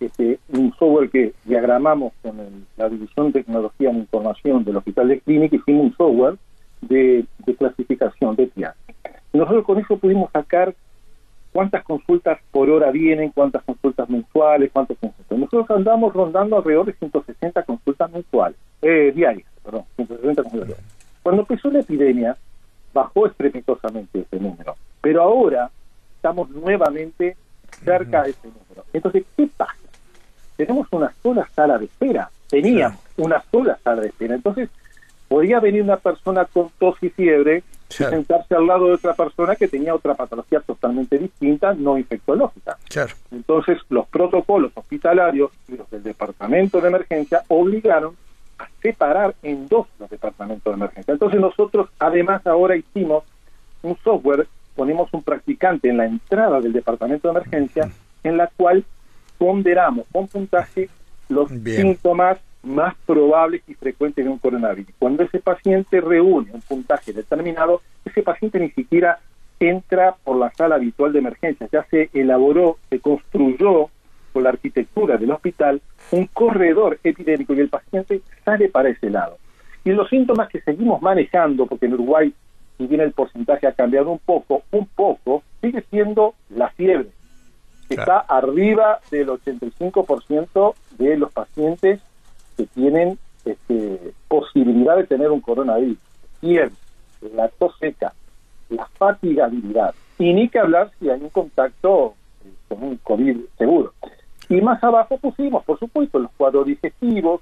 este, 0.01 0.39
un 0.51 0.73
software 0.79 1.11
que 1.11 1.33
diagramamos 1.45 2.13
con 2.23 2.37
la 2.77 2.89
División 2.89 3.27
de 3.27 3.41
Tecnología 3.43 3.91
e 3.91 3.95
Información 3.95 4.65
del 4.65 4.77
Hospital 4.77 5.09
de 5.09 5.21
Clínica, 5.21 5.57
hicimos 5.57 5.87
un 5.87 5.97
software 5.97 6.37
de, 6.81 7.25
clasificación 7.59 8.37
de 8.37 8.47
triaje. 8.47 8.79
Nosotros 9.33 9.65
con 9.65 9.79
eso 9.79 9.97
pudimos 9.99 10.31
sacar 10.33 10.75
cuántas 11.53 11.85
consultas 11.85 12.39
por 12.51 12.71
hora 12.71 12.91
vienen, 12.91 13.31
cuántas 13.31 13.63
consultas 13.65 14.09
mensuales, 14.09 14.71
cuántos 14.73 14.97
consultas. 14.99 15.39
Nosotros 15.39 15.71
andamos 15.71 16.13
rondando 16.13 16.57
alrededor 16.57 16.87
de 16.87 16.93
160 16.95 17.63
consultas 17.65 18.11
mensuales, 18.11 18.59
eh, 18.83 19.13
diarias, 19.15 19.49
perdón, 19.63 19.85
160 19.97 20.43
consultas 20.43 20.69
diarias. 20.69 20.95
Cuando 21.23 21.43
empezó 21.43 21.71
la 21.71 21.81
epidemia, 21.81 22.37
bajó 22.93 23.27
estrepitosamente 23.27 24.21
ese 24.21 24.41
número, 24.41 24.77
pero 25.01 25.23
ahora 25.23 25.71
estamos 26.17 26.49
nuevamente 26.51 27.37
cerca 27.85 28.23
de 28.23 28.31
ese 28.31 28.49
número. 28.49 28.85
Entonces, 28.93 29.25
¿qué 29.37 29.49
pasa? 29.57 29.75
Tenemos 30.57 30.89
una 30.91 31.13
sola 31.23 31.49
sala 31.55 31.79
de 31.79 31.85
espera, 31.85 32.31
teníamos 32.49 32.99
una 33.17 33.43
sola 33.51 33.79
sala 33.85 34.03
de 34.03 34.09
espera, 34.09 34.35
entonces 34.35 34.71
podía 35.29 35.61
venir 35.61 35.83
una 35.83 35.99
persona 35.99 36.47
con 36.47 36.71
tos 36.79 36.97
y 37.03 37.11
fiebre 37.11 37.63
Claro. 37.89 38.13
y 38.13 38.17
sentarse 38.17 38.55
al 38.55 38.67
lado 38.67 38.89
de 38.89 38.95
otra 38.95 39.15
persona 39.15 39.57
que 39.57 39.67
tenía 39.67 39.95
otra 39.95 40.15
patología 40.15 40.61
totalmente 40.61 41.19
distinta, 41.19 41.75
no 41.75 41.97
infectológica. 41.97 42.77
Claro. 42.89 43.15
Entonces, 43.31 43.79
los 43.89 44.07
protocolos 44.09 44.73
hospitalarios 44.75 45.51
y 45.69 45.77
los 45.77 45.91
del 45.91 46.03
departamento 46.03 46.81
de 46.81 46.89
emergencia 46.89 47.43
obligaron 47.49 48.15
a 48.59 48.69
separar 48.83 49.35
en 49.43 49.69
dos 49.69 49.87
los 49.99 50.11
departamentos 50.11 50.71
de 50.71 50.77
emergencia. 50.77 51.13
Entonces, 51.13 51.41
nosotros 51.41 51.89
además 51.99 52.47
ahora 52.47 52.77
hicimos 52.77 53.25
un 53.83 53.97
software, 54.05 54.47
ponemos 54.77 55.09
un 55.13 55.23
practicante 55.23 55.89
en 55.89 55.97
la 55.97 56.07
entrada 56.07 56.61
del 56.61 56.73
departamento 56.73 57.29
de 57.29 57.39
emergencia, 57.39 57.91
en 58.23 58.37
la 58.37 58.49
cual 58.57 58.85
ponderamos 59.39 60.07
con 60.13 60.27
puntaje 60.29 60.91
los 61.29 61.51
Bien. 61.63 61.83
síntomas 61.83 62.39
más 62.63 62.95
probables 63.07 63.63
y 63.69 63.75
frecuentes 63.75 64.25
de 64.25 64.31
un 64.31 64.39
coronavirus. 64.39 64.93
Cuando 64.99 65.23
ese 65.23 65.39
paciente 65.39 66.01
reúne 66.01 66.51
un 66.53 66.61
puntaje 66.61 67.13
determinado, 67.13 67.81
ese 68.05 68.23
paciente 68.23 68.59
ni 68.59 68.71
siquiera 68.71 69.19
entra 69.61 70.17
por 70.25 70.37
la 70.37 70.53
sala 70.55 70.77
habitual 70.77 71.13
de 71.13 71.19
emergencia. 71.21 71.69
Ya 71.73 71.85
se 71.91 72.11
elaboró, 72.13 72.79
se 72.91 73.01
construyó 73.01 73.91
con 74.33 74.43
la 74.43 74.51
arquitectura 74.51 75.17
del 75.17 75.31
hospital 75.31 75.81
un 76.11 76.27
corredor 76.27 76.99
epidémico 77.03 77.55
y 77.55 77.61
el 77.61 77.69
paciente 77.69 78.21
sale 78.45 78.69
para 78.69 78.91
ese 78.91 79.11
lado. 79.11 79.39
Y 79.85 79.91
los 79.91 80.09
síntomas 80.09 80.49
que 80.49 80.61
seguimos 80.61 81.01
manejando, 81.01 81.67
porque 81.67 81.87
en 81.87 81.95
Uruguay, 81.95 82.33
si 82.77 82.87
bien 82.87 83.01
el 83.01 83.13
porcentaje 83.13 83.67
ha 83.67 83.73
cambiado 83.73 84.11
un 84.11 84.19
poco, 84.19 84.63
un 84.71 84.87
poco, 84.87 85.43
sigue 85.61 85.83
siendo 85.91 86.35
la 86.51 86.69
fiebre, 86.71 87.09
que 87.89 87.95
Claro. 87.97 88.21
está 88.21 88.35
arriba 88.37 89.01
del 89.11 89.29
85% 89.31 90.75
de 90.99 91.17
los 91.17 91.33
pacientes 91.33 92.01
que 92.59 92.67
tienen 92.67 93.19
este, 93.47 94.13
posibilidad 94.29 94.97
de 94.99 95.05
tener 95.07 95.31
un 95.31 95.41
coronavirus. 95.41 95.97
Fiebre, 96.41 96.73
la 97.35 97.49
tos 97.49 97.75
seca, 97.79 98.13
la 98.69 98.85
fatigabilidad. 98.99 99.95
Y 100.19 100.35
ni 100.35 100.49
que 100.51 100.59
hablar 100.59 100.91
si 100.99 101.09
hay 101.09 101.21
un 101.23 101.31
contacto 101.31 102.15
eh, 102.45 102.51
con 102.69 102.83
un 102.83 102.97
COVID 102.99 103.37
seguro. 103.57 103.95
Y 104.51 104.61
más 104.61 104.83
abajo 104.85 105.17
pusimos, 105.19 105.65
por 105.65 105.79
supuesto, 105.79 106.19
los 106.19 106.31
cuadros 106.37 106.67
digestivos, 106.67 107.41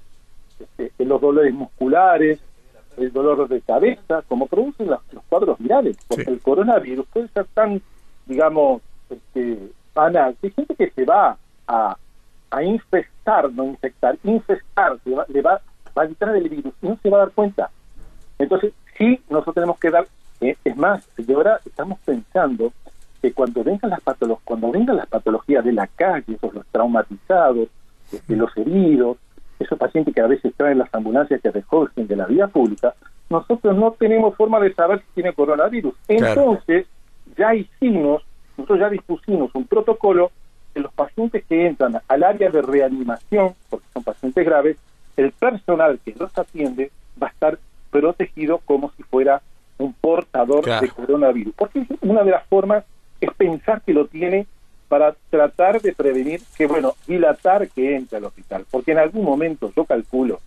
este, 0.77 1.05
los 1.05 1.19
dolores 1.19 1.53
musculares, 1.53 2.39
el 2.97 3.11
dolor 3.11 3.47
de 3.47 3.61
cabeza, 3.61 4.23
como 4.27 4.47
producen 4.47 4.89
las- 4.89 5.01
los 5.11 5.23
cuadros 5.25 5.57
virales. 5.59 5.97
Porque 6.07 6.25
Sí. 6.25 6.31
el 6.31 6.41
coronavirus 6.41 7.05
puede 7.07 7.27
ser 7.29 7.45
tan, 7.53 7.81
digamos, 8.25 8.81
este, 9.09 9.57
banal. 9.95 10.35
Hay 10.43 10.51
gente 10.51 10.75
que 10.75 10.89
se 10.91 11.05
va 11.05 11.37
a, 11.67 11.97
a 12.51 12.63
infestar, 12.63 13.51
no 13.51 13.65
infectar, 13.65 14.17
infestar, 14.23 14.97
se 15.03 15.11
va- 15.11 15.25
le 15.27 15.41
va, 15.41 15.61
va 15.97 16.03
a 16.03 16.05
entrar 16.05 16.35
el 16.35 16.47
virus 16.49 16.73
y 16.81 16.87
no 16.87 16.97
se 17.01 17.09
va 17.09 17.17
a 17.17 17.21
dar 17.21 17.31
cuenta. 17.31 17.69
Entonces, 18.39 18.73
sí, 18.97 19.19
nosotros 19.29 19.55
tenemos 19.55 19.79
que 19.79 19.89
dar, 19.89 20.07
eh, 20.41 20.55
es 20.63 20.77
más, 20.77 21.07
y 21.17 21.31
ahora 21.33 21.59
estamos 21.65 21.99
pensando 22.05 22.71
que 23.21 23.33
cuando 23.33 23.63
vengan 23.63 23.89
las 23.89 24.01
patologías, 24.01 24.43
cuando 24.45 24.71
vengan 24.71 24.95
las 24.97 25.07
patologías 25.07 25.65
de 25.65 25.73
la 25.73 25.87
calle, 25.87 26.35
esos 26.35 26.53
los 26.53 26.65
traumatizados, 26.67 27.67
este, 28.11 28.35
los 28.35 28.55
heridos, 28.55 29.17
esos 29.59 29.77
pacientes 29.77 30.13
que 30.13 30.21
a 30.21 30.27
veces 30.27 30.53
traen 30.55 30.77
las 30.77 30.93
ambulancias 30.93 31.41
que 31.41 31.49
recogen 31.51 32.07
de 32.07 32.15
la 32.15 32.27
vía 32.27 32.47
pública, 32.47 32.93
nosotros 33.29 33.75
no 33.75 33.91
tenemos 33.93 34.35
forma 34.35 34.59
de 34.59 34.73
saber 34.73 34.99
si 34.99 35.05
tiene 35.15 35.33
coronavirus. 35.33 35.93
Claro. 36.07 36.27
Entonces, 36.41 36.85
ya 37.35 37.53
hicimos, 37.55 38.23
nosotros 38.55 38.79
ya 38.79 38.89
dispusimos 38.89 39.53
un 39.55 39.65
protocolo 39.65 40.31
que 40.77 40.83
los 40.83 40.93
pacientes 40.93 41.43
que 41.49 41.65
entran 41.65 41.99
al 42.07 42.23
área 42.23 42.51
de 42.51 42.61
reanimación, 42.61 43.55
porque 43.69 43.87
son 43.93 44.03
pacientes 44.03 44.45
graves, 44.45 44.77
el 45.17 45.31
personal 45.31 45.99
que 46.05 46.13
los 46.19 46.37
atiende 46.37 46.91
va 47.21 47.27
a 47.27 47.29
estar 47.31 47.57
protegido 47.89 48.59
como 48.59 48.91
si 48.95 49.01
fuera 49.01 49.41
un 49.79 49.93
portador 49.93 50.63
Claro. 50.63 50.81
de 50.85 50.89
coronavirus. 50.89 51.53
Porque 51.55 51.83
una 52.01 52.23
de 52.23 52.29
las 52.31 52.45
formas 52.45 52.83
es 53.19 53.31
pensar 53.33 53.81
que 53.81 53.93
lo 53.93 54.05
tiene 54.05 54.45
para 54.87 55.15
tratar 55.31 55.81
de 55.81 55.93
prevenir 55.93 56.41
que, 56.55 56.67
bueno, 56.67 56.93
dilatar 57.07 57.67
que 57.69 57.95
entre 57.95 58.19
al 58.19 58.25
hospital. 58.25 58.65
Porque 58.69 58.91
en 58.91 58.99
algún 58.99 59.25
momento 59.25 59.71
yo 59.75 59.83
calculo 59.85 60.39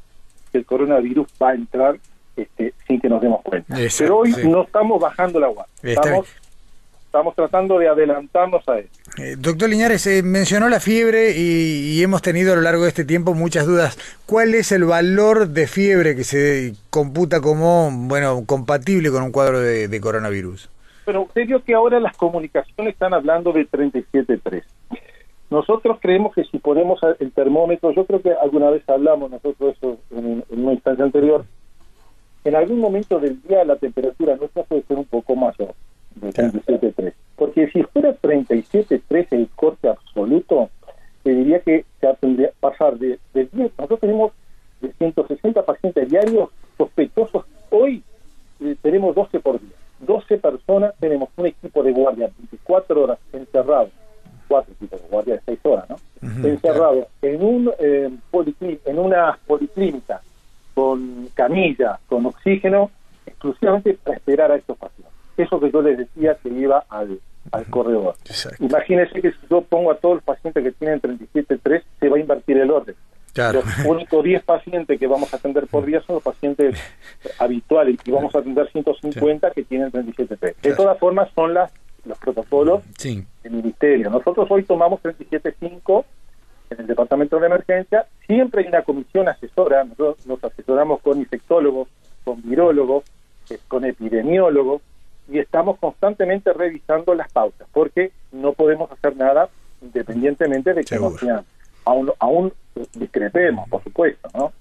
que 0.53 0.59
el 0.59 0.65
coronavirus 0.65 1.27
va 1.43 1.51
a 1.51 1.55
entrar 1.55 1.99
este, 2.37 2.73
sin 2.87 3.01
que 3.01 3.09
nos 3.09 3.21
demos 3.21 3.43
cuenta. 3.43 3.81
Exacto, 3.81 4.05
Pero 4.05 4.19
hoy 4.19 4.33
sí. 4.33 4.49
no 4.49 4.63
estamos 4.63 5.01
bajando 5.01 5.41
la 5.41 5.49
guardia. 5.49 5.75
Estamos, 5.83 6.29
estamos 7.11 7.35
tratando 7.35 7.76
de 7.76 7.88
adelantarnos 7.88 8.67
a 8.69 8.79
eso. 8.79 8.88
Eh, 9.19 9.35
doctor 9.37 9.69
Liñares, 9.69 10.07
eh, 10.07 10.23
mencionó 10.23 10.69
la 10.69 10.79
fiebre 10.79 11.33
y, 11.37 11.99
y 11.99 12.02
hemos 12.05 12.23
tenido 12.23 12.52
a 12.52 12.57
lo 12.57 12.62
largo 12.62 12.85
de 12.85 12.90
este 12.90 13.05
tiempo 13.05 13.35
muchas 13.35 13.67
dudas. 13.67 13.99
¿Cuál 14.26 14.55
es 14.55 14.71
el 14.71 14.85
valor 14.85 15.49
de 15.49 15.67
fiebre 15.67 16.14
que 16.14 16.23
se 16.23 16.75
computa 16.88 17.40
como 17.40 17.90
bueno 17.90 18.45
compatible 18.47 19.11
con 19.11 19.25
un 19.25 19.33
cuadro 19.33 19.59
de, 19.59 19.88
de 19.88 20.00
coronavirus? 20.00 20.71
Pero 21.05 21.23
usted 21.23 21.49
vio 21.49 21.64
que 21.64 21.75
ahora 21.75 21.99
las 21.99 22.17
comunicaciones 22.17 22.93
están 22.93 23.12
hablando 23.12 23.52
de 23.52 23.69
37.3. 23.69 24.62
Nosotros 25.50 25.99
creemos 26.00 26.33
que 26.33 26.45
si 26.45 26.59
ponemos 26.59 27.00
el 27.19 27.33
termómetro, 27.33 27.90
yo 27.90 28.07
creo 28.07 28.23
que 28.23 28.31
alguna 28.40 28.71
vez 28.71 28.88
hablamos 28.88 29.33
nosotros 29.33 29.75
eso 29.76 29.99
en, 30.12 30.45
en 30.49 30.64
una 30.64 30.75
instancia 30.75 31.05
anterior, 31.05 31.45
en 32.45 32.55
algún 32.55 32.79
momento 32.79 33.19
del 33.19 33.43
día 33.43 33.64
la 33.64 33.75
temperatura 33.75 34.37
nuestra 34.37 34.62
puede 34.62 34.85
ser 34.85 34.97
un 34.97 35.07
poco 35.07 35.35
mayor 35.35 35.75
de 36.17 36.31
37.3. 36.31 37.12
Porque 37.37 37.69
si 37.71 37.83
fuera 37.85 38.14
37.3 38.21 39.26
el 39.31 39.49
corte 39.55 39.88
absoluto, 39.88 40.71
te 41.23 41.35
diría 41.35 41.61
que 41.61 41.85
se 42.00 42.14
tendría 42.21 42.50
pasar 42.61 42.99
de, 42.99 43.19
de 43.35 43.49
10. 43.52 43.73
Nosotros 43.79 44.00
tenemos 44.00 44.33
de 44.81 44.93
160 44.93 45.62
pacientes 45.64 46.09
diarios 46.09 46.50
sospechosos. 46.76 47.45
Hoy 47.71 48.02
eh, 48.61 48.76
tenemos 48.83 49.14
12 49.14 49.40
por 49.40 49.61
día. 49.61 49.76
12 50.00 50.38
personas, 50.38 50.95
tenemos 50.99 51.29
un 51.37 51.47
equipo 51.47 51.83
de 51.83 51.93
guardia 51.93 52.31
24 52.38 53.02
horas 53.02 53.19
encerrado, 53.33 53.90
cuatro 54.49 54.73
equipos 54.73 55.02
de 55.02 55.09
guardia 55.09 55.35
de 55.35 55.40
6 55.45 55.59
horas, 55.64 55.90
¿no? 55.90 55.97
Ujú, 56.23 56.47
encerrado 56.47 57.09
en 57.23 57.43
un 57.43 57.71
eh, 57.79 58.11
en 58.87 58.99
una 58.99 59.38
policlínica 59.47 60.23
con 60.75 61.29
camilla, 61.35 61.99
con 62.09 62.25
oxígeno, 62.26 62.90
exclusivamente 63.26 63.99
para 64.02 64.17
esperar 64.17 64.52
a 64.52 64.57
estos 64.57 64.76
pacientes. 64.79 64.89
Eso 65.42 65.61
que 65.61 65.70
yo 65.70 65.82
les 65.82 65.99
decía 65.99 66.37
que 66.42 66.49
iba 66.50 66.85
al, 66.88 67.18
al 67.52 67.66
corredor. 67.66 68.14
Exacto. 68.25 68.64
Imagínense 68.64 69.20
que 69.20 69.32
si 69.32 69.38
yo 69.50 69.62
pongo 69.62 69.90
a 69.92 69.97
todos 69.97 70.16
los 70.16 70.25
pacientes 70.25 70.62
que 70.62 70.73
tienen 70.73 71.00
37.3, 71.00 71.82
se 71.99 72.09
va 72.09 72.16
a 72.16 72.20
invertir 72.20 72.59
el 72.59 72.70
orden. 72.70 72.94
Claro. 73.32 73.61
Los 73.64 73.87
únicos 73.87 74.25
10 74.25 74.42
pacientes 74.42 74.99
que 74.99 75.06
vamos 75.06 75.32
a 75.32 75.37
atender 75.37 75.66
por 75.68 75.87
día 75.87 76.00
son 76.02 76.14
los 76.16 76.23
pacientes 76.23 76.76
habituales 77.38 77.97
y 78.04 78.11
vamos 78.11 78.35
a 78.35 78.38
atender 78.38 78.68
150 78.73 79.50
que 79.52 79.62
tienen 79.62 79.90
37.3. 79.92 80.38
De 80.40 80.52
Claro. 80.61 80.76
todas 80.76 80.99
formas, 80.99 81.28
son 81.35 81.54
las 81.54 81.73
los 82.06 82.16
protocolos 82.18 82.82
Sí. 82.97 83.23
del 83.42 83.52
ministerio. 83.52 84.09
Nosotros 84.09 84.47
hoy 84.50 84.62
tomamos 84.64 85.00
37.5 85.02 86.04
en 86.70 86.80
el 86.80 86.87
departamento 86.87 87.38
de 87.38 87.47
emergencia. 87.47 88.06
Siempre 88.26 88.62
hay 88.62 88.68
una 88.68 88.82
comisión 88.82 89.28
asesora. 89.28 89.85
Nosotros 89.85 90.26
nos 90.26 90.42
asesoramos 90.42 91.02
con 91.02 91.18
infectólogos, 91.18 91.88
con 92.25 92.40
virólogos, 92.42 93.04
eh, 93.50 93.59
con 93.68 93.85
epidemiólogos 93.85 94.80
y 95.31 95.39
estamos 95.39 95.79
constantemente 95.79 96.53
revisando 96.53 97.15
las 97.15 97.31
pautas 97.33 97.69
porque 97.73 98.13
no 98.33 98.53
podemos 98.53 98.91
hacer 98.91 99.17
nada 99.17 99.49
independientemente 99.81 100.75
de 100.75 100.83
que 100.83 100.89
Seguro. 100.89 101.13
nos 101.13 101.21
sean. 101.21 101.45
Aún, 101.85 102.13
aún 102.19 102.53
discrepemos, 102.95 103.69
por 103.69 103.83
supuesto, 103.83 104.29
¿no? 104.35 104.53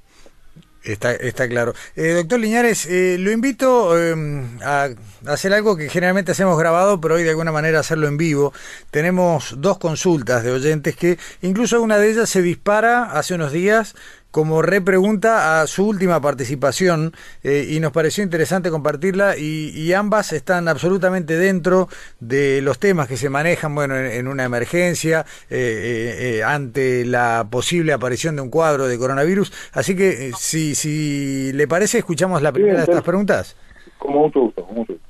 Está, 0.83 1.11
está 1.11 1.49
claro. 1.49 1.73
Eh, 1.95 2.13
doctor 2.13 2.39
Liñares, 2.39 2.85
eh, 2.85 3.17
lo 3.19 3.31
invito 3.31 3.99
eh, 3.99 4.15
a 4.63 4.87
hacer 5.27 5.53
algo 5.53 5.75
que 5.75 5.89
generalmente 5.89 6.31
hacemos 6.31 6.57
grabado, 6.57 7.01
pero 7.01 7.15
hoy 7.15 7.23
de 7.23 7.31
alguna 7.31 7.51
manera 7.51 7.81
hacerlo 7.81 8.07
en 8.07 8.15
vivo. 8.17 8.53
Tenemos 8.89 9.55
dos 9.57 9.77
consultas 9.77 10.43
de 10.43 10.51
oyentes 10.51 10.95
que 10.95 11.17
incluso 11.41 11.81
una 11.81 11.97
de 11.97 12.11
ellas 12.11 12.29
se 12.29 12.41
dispara 12.41 13.11
hace 13.11 13.35
unos 13.35 13.51
días 13.51 13.95
como 14.31 14.61
repregunta 14.61 15.61
a 15.61 15.67
su 15.67 15.87
última 15.87 16.21
participación 16.21 17.13
eh, 17.43 17.67
y 17.69 17.79
nos 17.79 17.91
pareció 17.91 18.23
interesante 18.23 18.69
compartirla 18.69 19.37
y, 19.37 19.69
y 19.75 19.93
ambas 19.93 20.33
están 20.33 20.67
absolutamente 20.67 21.35
dentro 21.37 21.87
de 22.19 22.61
los 22.61 22.79
temas 22.79 23.07
que 23.07 23.17
se 23.17 23.29
manejan 23.29 23.73
bueno 23.73 23.95
en, 23.97 24.05
en 24.05 24.27
una 24.27 24.43
emergencia 24.43 25.25
eh, 25.49 25.57
eh, 25.59 26.37
eh, 26.37 26.43
ante 26.43 27.05
la 27.05 27.47
posible 27.49 27.93
aparición 27.93 28.35
de 28.35 28.41
un 28.43 28.49
cuadro 28.49 28.87
de 28.87 28.97
coronavirus 28.97 29.51
así 29.73 29.95
que 29.95 30.27
eh, 30.27 30.31
si, 30.37 30.75
si 30.75 31.51
le 31.53 31.67
parece 31.67 31.97
escuchamos 31.97 32.41
la 32.41 32.51
primera 32.51 32.77
de 32.77 32.83
estas 32.83 33.03
preguntas 33.03 33.55
Como 33.97 34.25
un 34.25 34.31
gusto, 34.31 34.63
como 34.63 34.81
un 34.81 34.85
gusto. 34.85 35.08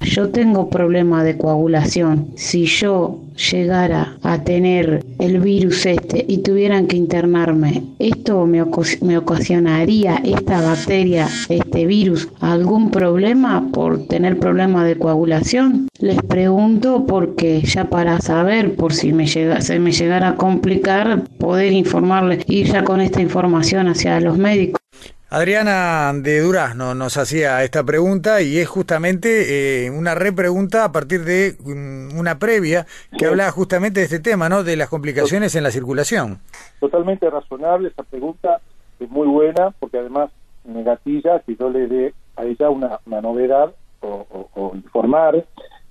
Yo 0.00 0.30
tengo 0.30 0.70
problema 0.70 1.24
de 1.24 1.36
coagulación. 1.36 2.28
Si 2.36 2.66
yo 2.66 3.20
llegara 3.50 4.16
a 4.22 4.42
tener 4.42 5.04
el 5.18 5.40
virus 5.40 5.86
este 5.86 6.24
y 6.26 6.38
tuvieran 6.38 6.86
que 6.86 6.96
internarme, 6.96 7.82
¿esto 7.98 8.46
me, 8.46 8.62
ocasionaría 8.62 10.16
esta 10.24 10.60
bacteria, 10.60 11.28
este 11.48 11.86
virus, 11.86 12.28
algún 12.40 12.90
problema 12.90 13.68
por 13.72 14.06
tener 14.06 14.38
problema 14.38 14.84
de 14.84 14.96
coagulación? 14.96 15.88
Les 16.00 16.22
pregunto 16.22 17.04
porque 17.06 17.60
ya 17.62 17.84
para 17.90 18.20
saber, 18.20 18.76
por 18.76 18.94
si 18.94 19.12
se 19.26 19.78
me 19.78 19.92
llegara 19.92 20.28
a 20.28 20.34
complicar, 20.36 21.24
poder 21.38 21.72
informarles, 21.72 22.44
ir 22.48 22.66
ya 22.66 22.84
con 22.84 23.00
esta 23.00 23.20
información 23.20 23.88
hacia 23.88 24.20
los 24.20 24.38
médicos. 24.38 24.80
Adriana 25.30 26.10
de 26.14 26.40
Durazno 26.40 26.94
nos 26.94 27.18
hacía 27.18 27.62
esta 27.62 27.84
pregunta 27.84 28.40
y 28.40 28.56
es 28.56 28.66
justamente 28.66 29.84
eh, 29.84 29.90
una 29.90 30.14
repregunta 30.14 30.84
a 30.84 30.92
partir 30.92 31.22
de 31.24 31.54
mm, 31.60 32.18
una 32.18 32.38
previa 32.38 32.86
que 33.18 33.26
hablaba 33.26 33.50
justamente 33.50 34.00
de 34.00 34.04
este 34.04 34.20
tema, 34.20 34.48
¿no? 34.48 34.64
De 34.64 34.74
las 34.74 34.88
complicaciones 34.88 35.54
en 35.54 35.64
la 35.64 35.70
circulación. 35.70 36.38
Totalmente 36.80 37.28
razonable 37.28 37.88
esa 37.88 38.04
pregunta, 38.04 38.62
es 38.98 39.10
muy 39.10 39.26
buena 39.26 39.74
porque 39.78 39.98
además 39.98 40.30
negatilla 40.64 41.40
que 41.40 41.56
yo 41.56 41.68
le 41.68 41.88
dé 41.88 42.14
a 42.36 42.44
ella 42.44 42.70
una, 42.70 42.98
novedad 43.20 43.74
o, 44.00 44.72
informar 44.74 45.44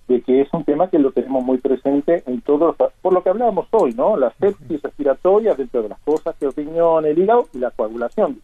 de 0.08 0.22
que 0.22 0.41
es 0.41 0.48
un 0.51 0.63
tema 0.63 0.89
que 0.89 0.98
lo 0.98 1.12
tenemos 1.12 1.44
muy 1.44 1.60
presente 1.60 2.24
en 2.25 2.41
todos, 2.41 2.75
por 3.01 3.13
lo 3.13 3.22
que 3.22 3.29
hablábamos 3.29 3.67
hoy, 3.72 3.94
¿no? 3.94 4.17
La 4.17 4.34
sepsis 4.39 4.82
respiratoria 4.82 5.53
dentro 5.53 5.84
de 5.84 5.89
las 5.89 6.00
cosas 6.00 6.36
que 6.39 6.48
opinión, 6.48 7.06
el 7.06 7.20
hígado 7.20 7.48
y 7.53 7.60
la 7.60 7.70
coagulación. 7.70 8.41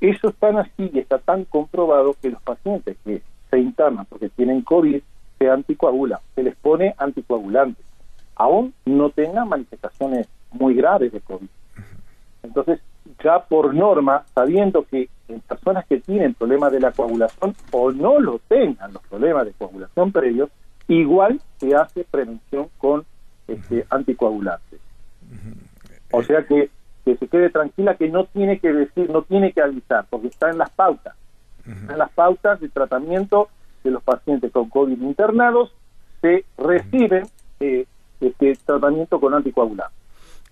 Eso 0.00 0.28
es 0.28 0.34
tan 0.36 0.58
así 0.58 0.90
y 0.92 0.98
está 0.98 1.18
tan 1.18 1.44
comprobado 1.44 2.14
que 2.20 2.30
los 2.30 2.42
pacientes 2.42 2.96
que 3.04 3.22
se 3.50 3.58
internan 3.58 4.06
porque 4.06 4.28
tienen 4.30 4.62
COVID 4.62 5.00
se 5.38 5.50
anticoagulan, 5.50 6.18
se 6.34 6.42
les 6.42 6.56
pone 6.56 6.94
anticoagulante, 6.98 7.82
aún 8.36 8.74
no 8.84 9.10
tengan 9.10 9.48
manifestaciones 9.48 10.28
muy 10.52 10.74
graves 10.74 11.12
de 11.12 11.20
COVID. 11.20 11.48
Entonces, 12.42 12.80
ya 13.22 13.44
por 13.44 13.74
norma, 13.74 14.24
sabiendo 14.34 14.84
que 14.84 15.08
en 15.28 15.40
personas 15.40 15.86
que 15.86 16.00
tienen 16.00 16.34
problemas 16.34 16.72
de 16.72 16.80
la 16.80 16.92
coagulación 16.92 17.54
o 17.70 17.92
no 17.92 18.18
lo 18.18 18.38
tengan 18.48 18.92
los 18.92 19.02
problemas 19.06 19.46
de 19.46 19.52
coagulación 19.52 20.12
previos, 20.12 20.50
igual 20.88 21.40
se 21.58 21.74
hace 21.74 22.04
prevención 22.04 22.68
con 22.78 23.04
este 23.46 23.86
anticoagulantes. 23.90 24.80
O 26.12 26.22
sea 26.22 26.44
que 26.44 26.70
que 27.10 27.18
se 27.18 27.28
quede 27.28 27.50
tranquila 27.50 27.96
que 27.96 28.08
no 28.08 28.24
tiene 28.26 28.58
que 28.58 28.72
decir, 28.72 29.10
no 29.10 29.22
tiene 29.22 29.52
que 29.52 29.60
avisar, 29.60 30.06
porque 30.10 30.28
está 30.28 30.50
en 30.50 30.58
las 30.58 30.70
pautas, 30.70 31.14
en 31.66 31.98
las 31.98 32.10
pautas 32.12 32.60
de 32.60 32.68
tratamiento 32.68 33.48
de 33.84 33.90
los 33.90 34.02
pacientes 34.02 34.52
con 34.52 34.68
COVID 34.68 35.00
internados, 35.00 35.72
se 36.20 36.44
reciben 36.58 37.24
eh, 37.60 37.86
este 38.20 38.56
tratamiento 38.64 39.20
con 39.20 39.34
anticoagulantes. 39.34 40.00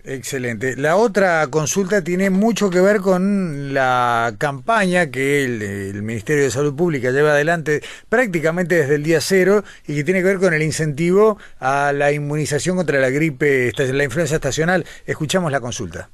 Excelente. 0.05 0.77
La 0.77 0.97
otra 0.97 1.47
consulta 1.49 2.03
tiene 2.03 2.31
mucho 2.31 2.71
que 2.71 2.81
ver 2.81 3.01
con 3.01 3.75
la 3.75 4.33
campaña 4.39 5.11
que 5.11 5.45
el, 5.45 5.61
el, 5.61 6.03
Ministerio 6.03 6.45
de 6.45 6.51
Salud 6.51 6.75
Pública 6.75 7.11
lleva 7.11 7.33
adelante 7.33 7.83
prácticamente 8.09 8.77
desde 8.77 8.95
el 8.95 9.03
día 9.03 9.21
cero 9.21 9.65
y 9.87 9.97
que 9.97 10.05
tiene 10.05 10.21
que 10.21 10.27
ver 10.27 10.39
con 10.39 10.55
el 10.55 10.63
incentivo 10.63 11.37
a 11.59 11.93
la 11.93 12.13
inmunización 12.13 12.77
contra 12.77 13.01
la 13.01 13.11
gripe, 13.11 13.73
la 13.77 14.05
influenza 14.05 14.37
estacional. 14.37 14.87
Escuchamos 15.05 15.51
la 15.51 15.61
consulta. 15.61 16.09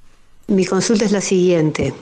Mi 0.49 0.67
consulta 0.67 1.07
es 1.07 1.13
la 1.13 1.23
siguiente. 1.23 1.95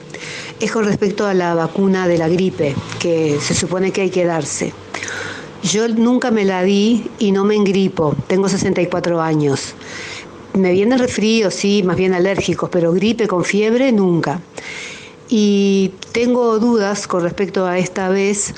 Es 0.59 0.69
con 0.69 0.83
respecto 0.83 1.25
a 1.25 1.33
la 1.33 1.55
vacuna 1.55 2.09
de 2.09 2.17
la 2.17 2.27
gripe, 2.27 2.75
que 2.99 3.39
se 3.39 3.53
supone 3.53 3.91
que 3.91 4.01
hay 4.01 4.09
que 4.09 4.25
darse. 4.25 4.73
Yo 5.63 5.87
nunca 5.87 6.29
me 6.29 6.43
la 6.43 6.61
di 6.61 7.09
y 7.19 7.31
no 7.31 7.45
me 7.45 7.55
engripo. 7.55 8.17
Tengo 8.27 8.49
64 8.49 9.21
años. 9.21 9.75
Me 10.55 10.73
vienen 10.73 10.99
resfríos, 10.99 11.53
sí, 11.53 11.83
más 11.83 11.95
bien 11.95 12.13
alérgicos, 12.13 12.69
pero 12.69 12.91
gripe 12.91 13.29
con 13.29 13.45
fiebre 13.45 13.93
nunca. 13.93 14.41
Y 15.29 15.93
tengo 16.11 16.59
dudas 16.59 17.07
con 17.07 17.23
respecto 17.23 17.65
a 17.65 17.77
esta 17.79 18.09
vez 18.09 18.55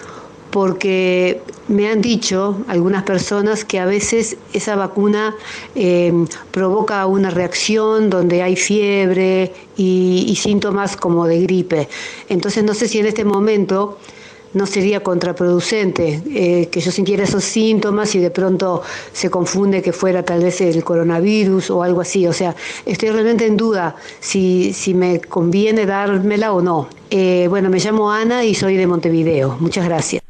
porque 0.55 1.41
me 1.67 1.89
han 1.89 2.01
dicho 2.01 2.63
algunas 2.69 3.03
personas 3.03 3.65
que 3.65 3.77
a 3.77 3.85
veces 3.85 4.37
esa 4.53 4.77
vacuna 4.77 5.35
eh, 5.75 6.13
provoca 6.51 7.05
una 7.07 7.29
reacción 7.29 8.09
donde 8.09 8.41
hay 8.41 8.55
fiebre 8.55 9.51
y, 9.75 10.33
síntomas 10.41 10.95
como 10.95 11.27
de 11.27 11.41
gripe. 11.41 11.89
Entonces 12.29 12.63
no 12.63 12.73
sé 12.73 12.87
si 12.87 12.99
en 12.99 13.07
este 13.07 13.25
momento 13.25 13.97
no 14.53 14.65
sería 14.65 15.03
contraproducente 15.03 16.23
eh, 16.25 16.69
que 16.71 16.79
yo 16.79 16.89
sintiera 16.89 17.25
esos 17.25 17.43
síntomas 17.43 18.15
y 18.15 18.19
de 18.19 18.31
pronto 18.31 18.81
se 19.11 19.29
confunde 19.29 19.81
que 19.81 19.91
fuera 19.91 20.23
tal 20.23 20.41
vez 20.41 20.61
el 20.61 20.85
coronavirus 20.85 21.69
o 21.69 21.83
algo 21.83 21.99
así. 21.99 22.27
O 22.27 22.33
sea, 22.33 22.55
estoy 22.85 23.09
realmente 23.09 23.45
en 23.45 23.57
duda 23.57 23.97
si, 24.21 24.71
si 24.71 24.93
me 24.93 25.19
conviene 25.19 25.85
dármela 25.85 26.53
o 26.53 26.61
no. 26.61 26.87
Eh, 27.09 27.47
bueno, 27.49 27.69
me 27.69 27.79
llamo 27.79 28.09
Ana 28.09 28.45
y 28.45 28.55
soy 28.55 28.77
de 28.77 28.87
Montevideo. 28.87 29.57
Muchas 29.59 29.83
gracias. 29.83 30.24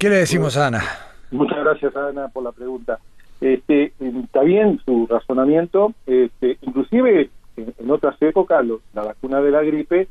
¿Qué 0.00 0.08
le 0.08 0.16
decimos 0.16 0.56
a 0.56 0.68
Ana? 0.68 0.82
Muchas 1.30 1.58
gracias 1.58 1.94
Ana 1.94 2.28
por 2.28 2.42
la 2.42 2.52
pregunta. 2.52 2.98
Este, 3.38 3.92
está 4.00 4.40
bien 4.40 4.80
su 4.86 5.06
razonamiento, 5.06 5.92
este, 6.06 6.56
inclusive 6.62 7.28
en, 7.58 7.90
otras 7.90 8.16
épocas 8.22 8.64
la 8.94 9.02
vacuna 9.02 9.42
de 9.42 9.50
la 9.50 9.60
gripe 9.62 10.08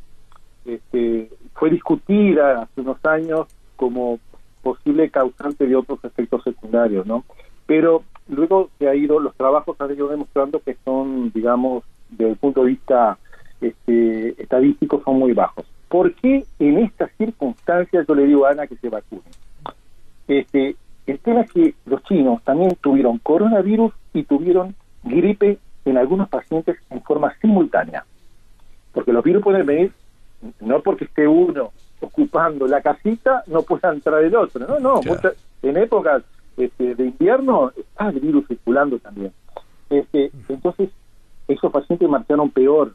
este, 0.64 1.32
fue 1.56 1.72
discutida 1.72 2.62
hace 2.62 2.82
unos 2.82 3.04
años 3.04 3.48
como 3.78 4.20
posible 4.62 5.10
causante 5.10 5.66
de 5.66 5.76
otros 5.76 5.98
efectos 6.04 6.44
secundarios, 6.44 7.08
¿no? 7.08 7.24
Pero 7.66 8.04
luego 8.28 8.70
se 8.78 8.88
ha 8.88 8.94
ido, 8.94 9.20
los 9.20 9.36
trabajos 9.36 9.76
han 9.82 9.92
ido 9.92 10.08
demostrando 10.08 10.60
que 10.60 10.78
son, 10.86 11.32
digamos, 11.34 11.84
desde 12.12 12.34
el 12.34 12.38
punto 12.38 12.62
de 12.62 12.68
vista 12.68 13.18
este, 13.60 14.40
estadístico, 14.40 15.02
son 15.04 15.18
muy 15.18 15.34
bajos. 15.34 15.66
¿Por 15.88 16.14
qué 16.14 16.46
en 16.60 16.78
estas 16.78 17.10
circunstancias 17.18 18.06
yo 18.08 18.14
le 18.14 18.28
digo 18.28 18.46
a 18.46 18.52
Ana 18.52 18.68
que 18.68 18.76
se 18.76 18.90
vacune? 18.90 19.24
Este, 20.30 20.76
el 21.08 21.20
tema 21.20 21.42
es 21.42 21.52
que 21.52 21.74
los 21.88 22.04
chinos 22.04 22.42
también 22.44 22.78
tuvieron 22.82 23.18
coronavirus 23.18 23.92
y 24.14 24.24
tuvieron 24.24 24.76
gripe 25.04 25.58
en 25.86 25.98
algunos 25.98 26.30
pacientes 26.30 26.78
en 26.92 27.02
forma 27.02 27.34
simultánea. 27.42 28.06
Porque 28.94 29.12
los 29.12 29.24
virus 29.24 29.44
pueden 29.44 29.66
venir, 29.66 29.92
no 30.62 30.82
porque 30.82 31.06
esté 31.06 31.28
uno 31.28 31.72
ocupando 32.00 32.68
la 32.68 32.82
casita, 32.82 33.44
no 33.48 33.64
pueda 33.64 33.92
entrar 33.92 34.24
el 34.24 34.36
otro. 34.36 34.68
No, 34.68 34.80
no, 34.80 35.02
en 35.64 35.78
épocas 35.78 36.24
este, 36.58 36.94
de 36.94 37.06
invierno 37.06 37.72
está 37.76 38.10
el 38.10 38.20
virus 38.20 38.48
circulando 38.48 39.00
también. 39.00 39.34
Este, 39.90 40.32
entonces, 40.48 40.92
esos 41.48 41.72
pacientes 41.72 42.08
marcharon 42.08 42.52
peor. 42.52 42.94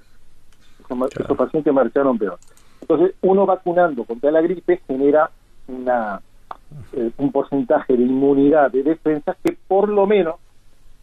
esos 1.19 1.37
pacientes 1.37 1.75
marcharon 1.75 2.17
peor. 2.17 2.39
Entonces, 2.81 3.17
uno 3.23 3.45
vacunando 3.45 4.05
contra 4.05 4.31
la 4.31 4.41
gripe 4.41 4.81
genera 4.87 5.31
una 5.67 6.21
eh, 6.93 7.11
un 7.19 7.33
porcentaje 7.33 7.97
de 7.97 8.03
inmunidad, 8.03 8.71
de 8.71 8.83
defensa, 8.83 9.37
que 9.43 9.57
por 9.69 9.89
lo 9.89 10.07
menos 10.07 10.37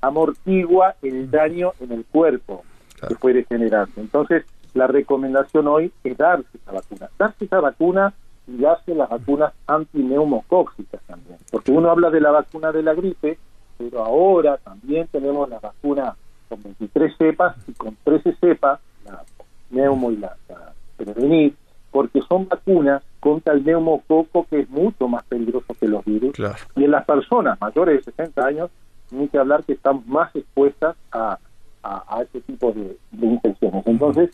amortigua 0.01 0.95
el 1.01 1.29
daño 1.29 1.73
en 1.79 1.91
el 1.91 2.05
cuerpo 2.05 2.63
que 3.07 3.15
puede 3.15 3.45
generarse. 3.45 3.99
Entonces, 3.99 4.45
la 4.73 4.87
recomendación 4.87 5.67
hoy 5.67 5.91
es 6.03 6.17
darse 6.17 6.57
esa 6.57 6.71
vacuna. 6.71 7.09
Darse 7.17 7.45
esa 7.45 7.59
vacuna 7.59 8.13
y 8.47 8.57
darse 8.57 8.95
las 8.95 9.09
vacunas 9.09 9.53
antineumocóxicas 9.67 11.01
también. 11.03 11.37
Porque 11.51 11.71
uno 11.71 11.89
habla 11.89 12.09
de 12.09 12.21
la 12.21 12.31
vacuna 12.31 12.71
de 12.71 12.83
la 12.83 12.93
gripe, 12.93 13.37
pero 13.77 14.03
ahora 14.03 14.57
también 14.57 15.07
tenemos 15.07 15.49
la 15.49 15.59
vacuna 15.59 16.15
con 16.47 16.61
23 16.63 17.15
cepas 17.17 17.55
y 17.67 17.73
con 17.73 17.97
13 18.03 18.35
cepas, 18.39 18.79
la 19.05 19.23
neumo 19.69 20.11
y 20.11 20.17
la, 20.17 20.35
la 20.49 20.73
prevenir, 20.97 21.55
porque 21.91 22.21
son 22.27 22.47
vacunas 22.47 23.03
contra 23.19 23.53
el 23.53 23.63
neumococo 23.63 24.47
que 24.49 24.61
es 24.61 24.69
mucho 24.69 25.07
más 25.07 25.23
peligroso 25.23 25.75
que 25.79 25.87
los 25.87 26.03
virus. 26.05 26.35
Y 26.75 26.85
en 26.85 26.91
las 26.91 27.05
personas 27.05 27.59
mayores 27.59 27.97
de 27.97 28.11
60 28.11 28.45
años, 28.45 28.69
ni 29.11 29.27
que 29.27 29.37
hablar 29.37 29.63
que 29.63 29.73
están 29.73 30.03
más 30.07 30.33
expuestas 30.35 30.95
a, 31.11 31.37
a, 31.83 32.21
este 32.21 32.41
tipo 32.41 32.71
de, 32.71 32.97
infecciones. 33.21 33.85
Entonces, 33.85 34.29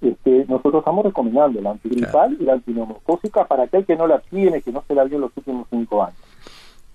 este, 0.00 0.46
nosotros 0.48 0.80
estamos 0.80 1.04
recomendando 1.04 1.60
la 1.60 1.72
antigripal 1.72 2.36
y 2.40 2.44
la 2.44 2.54
antineumocócica 2.54 3.44
para 3.44 3.64
aquel 3.64 3.84
que 3.84 3.96
no 3.96 4.06
la 4.06 4.20
tiene, 4.20 4.62
que 4.62 4.72
no 4.72 4.82
se 4.88 4.94
la 4.94 5.04
dio 5.04 5.16
en 5.16 5.22
los 5.22 5.36
últimos 5.36 5.66
cinco 5.70 6.02
años. 6.02 6.18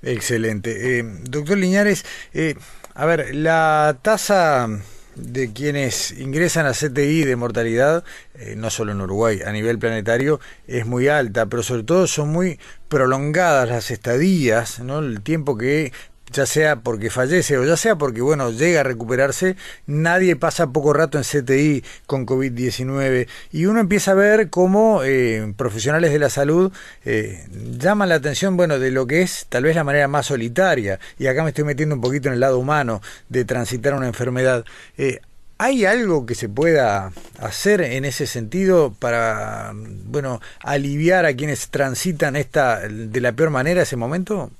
Excelente. 0.02 1.00
Eh, 1.00 1.04
doctor 1.30 1.58
Liñares, 1.58 2.06
eh, 2.34 2.56
a 2.94 3.06
ver, 3.06 3.36
la 3.36 3.98
tasa 4.02 4.68
de 5.18 5.52
quienes 5.52 6.12
ingresan 6.12 6.66
a 6.66 6.74
CTI 6.74 7.24
de 7.24 7.36
mortalidad, 7.36 8.04
eh, 8.36 8.56
no 8.56 8.70
solo 8.70 8.92
en 8.92 9.02
Uruguay, 9.02 9.42
a 9.46 9.52
nivel 9.52 9.80
planetario, 9.80 10.40
es 10.68 10.86
muy 10.86 11.08
alta, 11.08 11.48
pero 11.48 11.64
sobre 11.64 11.84
todo 11.84 12.08
son 12.08 12.30
muy 12.30 12.60
prolongadas 12.88 13.70
las 13.70 13.92
estadías, 13.92 14.80
¿no? 14.80 15.00
el 15.00 15.22
tiempo 15.22 15.58
que 15.58 15.92
ya 16.32 16.46
sea 16.46 16.78
porque 16.78 17.10
fallece 17.10 17.58
o 17.58 17.66
ya 17.66 17.78
sea 17.78 17.96
porque, 17.96 18.22
bueno, 18.22 18.52
llega 18.52 18.82
a 18.82 18.84
recuperarse, 18.84 19.56
nadie 19.86 20.36
pasa 20.36 20.68
poco 20.68 20.94
rato 20.94 21.18
en 21.18 21.24
CTI 21.24 21.84
con 22.06 22.26
COVID-19 22.26 23.28
y 23.52 23.66
uno 23.66 23.80
empieza 23.80 24.12
a 24.12 24.16
ver 24.16 24.50
cómo 24.50 25.02
eh, 25.04 25.54
profesionales 25.56 26.12
de 26.12 26.20
la 26.20 26.30
salud 26.30 26.72
eh, 27.06 27.46
llaman 27.78 28.10
la 28.10 28.16
atención, 28.16 28.58
bueno, 28.58 28.80
de 28.80 28.92
lo 28.92 29.08
que 29.08 29.22
es 29.22 29.46
tal 29.50 29.63
vez 29.63 29.76
la 29.76 29.84
manera 29.84 30.08
más 30.08 30.28
solitaria, 30.28 31.00
y 31.18 31.28
acá 31.28 31.44
me 31.44 31.50
estoy 31.50 31.63
metiendo 31.63 31.96
un 31.96 32.02
poquito 32.02 32.28
en 32.28 32.36
el 32.36 32.40
lado 32.40 32.60
humano 32.60 33.02
de 33.30 33.46
transitar 33.46 33.94
una 33.94 34.08
enfermedad. 34.08 34.66
Eh, 34.98 35.20
¿Hay 35.60 35.86
algo 35.86 36.28
que 36.28 36.36
se 36.36 36.50
pueda 36.50 37.12
hacer 37.40 37.82
en 37.82 38.06
ese 38.06 38.28
sentido 38.28 38.94
para, 39.00 39.72
bueno, 39.74 40.40
aliviar 40.62 41.26
a 41.26 41.34
quienes 41.34 41.70
transitan 41.70 42.36
esta 42.36 42.88
de 42.88 43.22
la 43.22 43.32
peor 43.32 43.50
manera 43.50 43.82
ese 43.82 43.96
momento? 43.96 44.52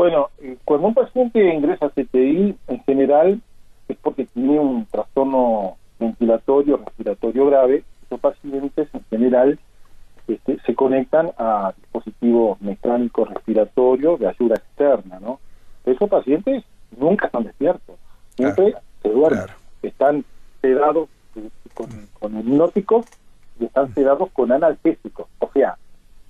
Bueno, 0.00 0.30
eh, 0.38 0.56
cuando 0.64 0.88
un 0.88 0.94
paciente 0.94 1.54
ingresa 1.54 1.84
a 1.84 1.90
CTI, 1.90 2.56
en 2.68 2.84
general 2.84 3.42
es 3.86 3.98
porque 3.98 4.24
tiene 4.24 4.58
un 4.58 4.86
trastorno 4.86 5.76
ventilatorio, 5.98 6.78
respiratorio 6.78 7.44
grave. 7.44 7.84
Esos 8.06 8.18
pacientes, 8.18 8.88
en 8.94 9.04
general, 9.10 9.58
este, 10.26 10.58
se 10.64 10.74
conectan 10.74 11.32
a 11.36 11.74
dispositivos 11.76 12.58
mecánicos 12.62 13.28
respiratorios 13.28 14.18
de 14.20 14.28
ayuda 14.28 14.54
externa, 14.54 15.20
¿no? 15.20 15.38
Esos 15.84 16.08
pacientes 16.08 16.64
nunca 16.98 17.26
están 17.26 17.44
despiertos, 17.44 17.96
siempre 18.36 18.76
se 19.02 19.08
duermen, 19.10 19.44
están 19.82 20.24
sedados 20.62 21.10
con, 21.74 21.90
con 22.18 22.38
hipnóticos 22.40 23.04
y 23.60 23.66
están 23.66 23.92
sedados 23.92 24.30
con 24.30 24.50
analgésicos. 24.50 25.26
O 25.40 25.50
sea, 25.52 25.76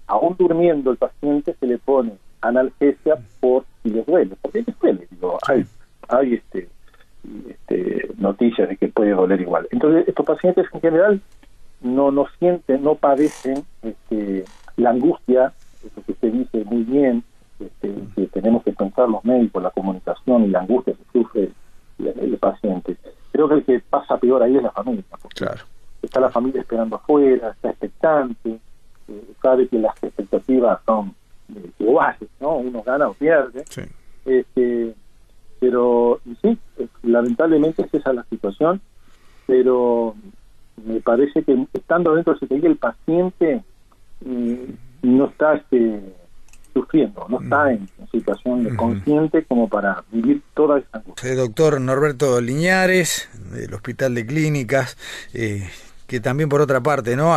aún 0.09 0.35
durmiendo 0.37 0.91
el 0.91 0.97
paciente 0.97 1.55
se 1.55 1.67
le 1.69 1.79
pone 1.79 2.15
analgesia 2.41 3.19
por 3.41 3.65
si 3.83 3.91
les 3.91 4.07
duele, 4.07 4.37
porque 4.41 4.63
les 4.67 4.79
duele, 4.79 5.07
digo, 5.11 5.39
hay, 5.47 5.65
hay 6.09 6.35
este, 6.35 6.69
este, 7.49 8.11
noticias 8.19 8.69
de 8.69 8.77
que 8.77 8.89
puede 8.89 9.11
doler 9.11 9.41
igual. 9.41 9.67
Entonces, 9.71 10.09
estos 10.09 10.27
pacientes 10.27 10.67
en 10.73 10.81
general 10.81 11.21
no 11.83 12.11
no 12.11 12.27
sienten, 12.39 12.83
no 12.83 12.95
padecen 12.95 13.65
este, 13.83 14.45
la 14.77 14.91
angustia, 14.91 15.53
eso 15.85 16.03
que 16.07 16.15
se 16.15 16.31
dice 16.31 16.65
muy 16.65 16.83
bien, 16.83 17.25
este, 17.59 17.95
que 18.17 18.27
tenemos 18.29 18.63
que 18.65 18.73
pensar 18.73 19.09
los 19.09 19.25
médicos, 19.25 19.63
la 19.63 19.71
comunicación 19.71 20.45
y 20.45 20.49
la 20.49 20.61
angustia 20.61 20.95
que 20.95 21.19
sufre 21.19 21.51
el, 21.99 22.39
paciente. 22.39 22.97
Creo 23.33 23.49
que 23.49 23.55
el 23.57 23.65
que 23.65 23.81
pasa 23.81 24.17
peor 24.17 24.43
ahí 24.43 24.57
es 24.57 24.63
la 24.63 24.71
familia. 24.71 25.05
Claro. 25.35 25.63
Está 26.03 26.21
la 26.21 26.31
familia 26.31 26.63
esperando 26.63 26.97
afuera, 26.97 27.51
está 27.51 27.71
expectante, 27.71 28.59
eh, 29.09 29.25
sabe 29.43 29.69
que 29.69 29.79
las 29.79 29.95
expectativas 30.03 30.81
son 30.87 31.15
eh, 31.81 31.85
iguales, 31.85 32.29
¿no? 32.41 32.57
Uno 32.57 32.83
gana 32.83 33.09
o 33.09 33.15
pierde. 33.15 33.65
Este, 34.25 34.95
pero 35.59 36.21
sí, 36.43 36.59
lamentablemente 37.03 37.83
es 37.83 37.95
esa 37.95 38.13
la 38.13 38.25
situación, 38.25 38.81
pero 39.47 40.15
me 40.85 41.01
parece 41.01 41.43
que 41.43 41.67
estando 41.73 42.15
dentro 42.15 42.35
de 42.35 42.47
ese 42.47 42.67
el 42.67 42.77
paciente 42.77 43.63
mm, 44.25 44.55
no 45.03 45.27
está 45.27 45.55
este, 45.55 46.01
sufriendo, 46.73 47.27
no 47.29 47.41
está 47.41 47.65
mm. 47.65 47.69
en, 47.69 47.89
situación 48.11 48.77
consciente 48.77 49.45
como 49.45 49.69
para 49.69 50.03
vivir 50.11 50.43
toda 50.55 50.79
esta 50.79 50.99
angustia. 50.99 51.31
El 51.31 51.37
doctor 51.37 51.81
Norberto 51.81 52.41
Liñares, 52.41 53.29
del 53.53 53.73
Hospital 53.73 54.15
de 54.15 54.27
Clínicas, 54.27 54.97
eh, 55.33 55.69
que 56.11 56.19
también 56.19 56.49
por 56.49 56.61
otra 56.61 56.81
parte, 56.81 57.15
¿no? 57.15 57.33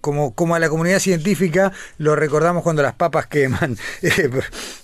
Como, 0.00 0.32
como 0.32 0.54
a 0.54 0.60
la 0.60 0.68
comunidad 0.68 1.00
científica 1.00 1.72
lo 1.98 2.14
recordamos 2.14 2.62
cuando 2.62 2.80
las 2.80 2.94
papas 2.94 3.26
queman. 3.26 3.72
eh, 4.02 4.30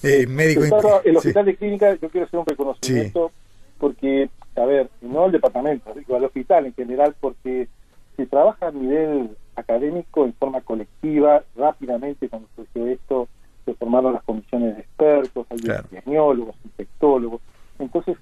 eh 0.02 0.26
médico 0.26 0.64
el 1.04 1.16
Hospital 1.16 1.44
de 1.44 1.54
Clínicas, 1.54 2.00
yo 2.00 2.08
quiero 2.08 2.26
hacer 2.26 2.40
un 2.40 2.46
reconocimiento 2.46 3.30
porque, 3.78 4.28
a 4.56 4.64
ver, 4.64 4.90
no 5.02 5.26
el 5.26 5.32
departamento, 5.32 5.94
digo, 5.94 6.16
al 6.16 6.24
hospital 6.24 6.66
en 6.66 6.74
general, 6.74 7.14
porque 7.20 7.68
se 8.16 8.26
trabaja 8.26 8.66
a 8.66 8.72
nivel 8.72 9.30
académico 9.54 10.24
en 10.24 10.34
forma 10.34 10.60
colectiva, 10.62 11.44
rápidamente 11.56 12.28
cuando 12.28 12.48
surgió 12.56 12.88
esto, 12.88 13.28
se 13.64 13.74
formaron 13.74 14.14
las 14.14 14.24
comisiones 14.24 14.74
de 14.74 14.82
expertos, 14.82 15.46
hay 15.50 15.58
epidemiólogos, 15.58 16.56
infectólogos, 16.64 17.40
entonces 17.78 18.16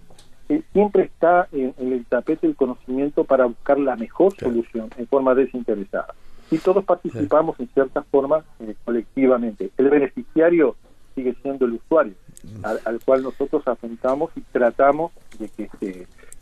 eh, 0.48 0.62
siempre 0.72 1.04
está 1.04 1.48
en, 1.52 1.74
el 1.78 2.04
tapete 2.06 2.46
el 2.46 2.56
conocimiento 2.56 3.24
para 3.24 3.46
buscar 3.46 3.78
la 3.78 3.96
mejor 3.96 4.34
solución 4.36 4.90
en 4.96 5.06
forma 5.06 5.34
desinteresada. 5.34 6.14
Y 6.50 6.58
todos 6.58 6.84
participamos 6.84 7.58
en 7.58 7.68
cierta 7.74 8.02
forma 8.02 8.44
eh, 8.60 8.74
colectivamente. 8.84 9.70
El 9.76 9.90
beneficiario 9.90 10.76
sigue 11.14 11.34
siendo 11.42 11.66
el 11.66 11.72
usuario, 11.72 12.14
mm. 12.44 12.64
al, 12.84 13.00
cual 13.04 13.22
nosotros 13.22 13.66
afrontamos 13.66 14.30
y 14.36 14.40
tratamos 14.52 15.12
de 15.38 15.48
que, 15.48 15.68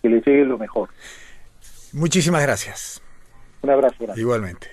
que 0.03 0.09
le 0.09 0.21
llegue 0.21 0.45
lo 0.45 0.59
mejor. 0.59 0.91
Muchísimas 1.93 2.43
gracias. 2.43 3.01
Un 3.63 3.71
abrazo. 3.71 4.05
Igualmente. 4.17 4.69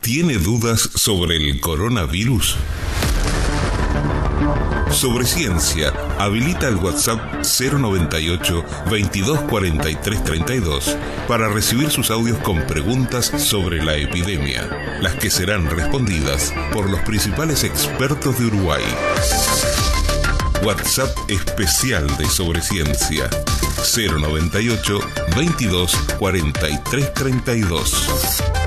¿Tiene 0.00 0.34
dudas 0.34 0.80
sobre 0.80 1.36
el 1.36 1.60
coronavirus? 1.60 2.58
Sobre 4.92 5.24
ciencia, 5.24 5.92
habilita 6.18 6.68
el 6.68 6.76
WhatsApp 6.76 7.20
098 7.42 8.64
2243 8.86 10.24
32 10.24 10.96
para 11.28 11.48
recibir 11.48 11.90
sus 11.90 12.10
audios 12.10 12.38
con 12.38 12.60
preguntas 12.66 13.32
sobre 13.36 13.82
la 13.82 13.96
epidemia, 13.96 14.68
las 15.00 15.14
que 15.14 15.30
serán 15.30 15.70
respondidas 15.70 16.52
por 16.72 16.90
los 16.90 17.00
principales 17.00 17.64
expertos 17.64 18.38
de 18.38 18.46
Uruguay. 18.46 18.82
WhatsApp 20.64 21.10
especial 21.28 22.06
de 22.18 22.28
Sobre 22.28 22.60
Ciencia 22.60 23.30
098 23.94 25.00
22 25.36 25.96
43 26.18 27.14
32. 27.14 28.59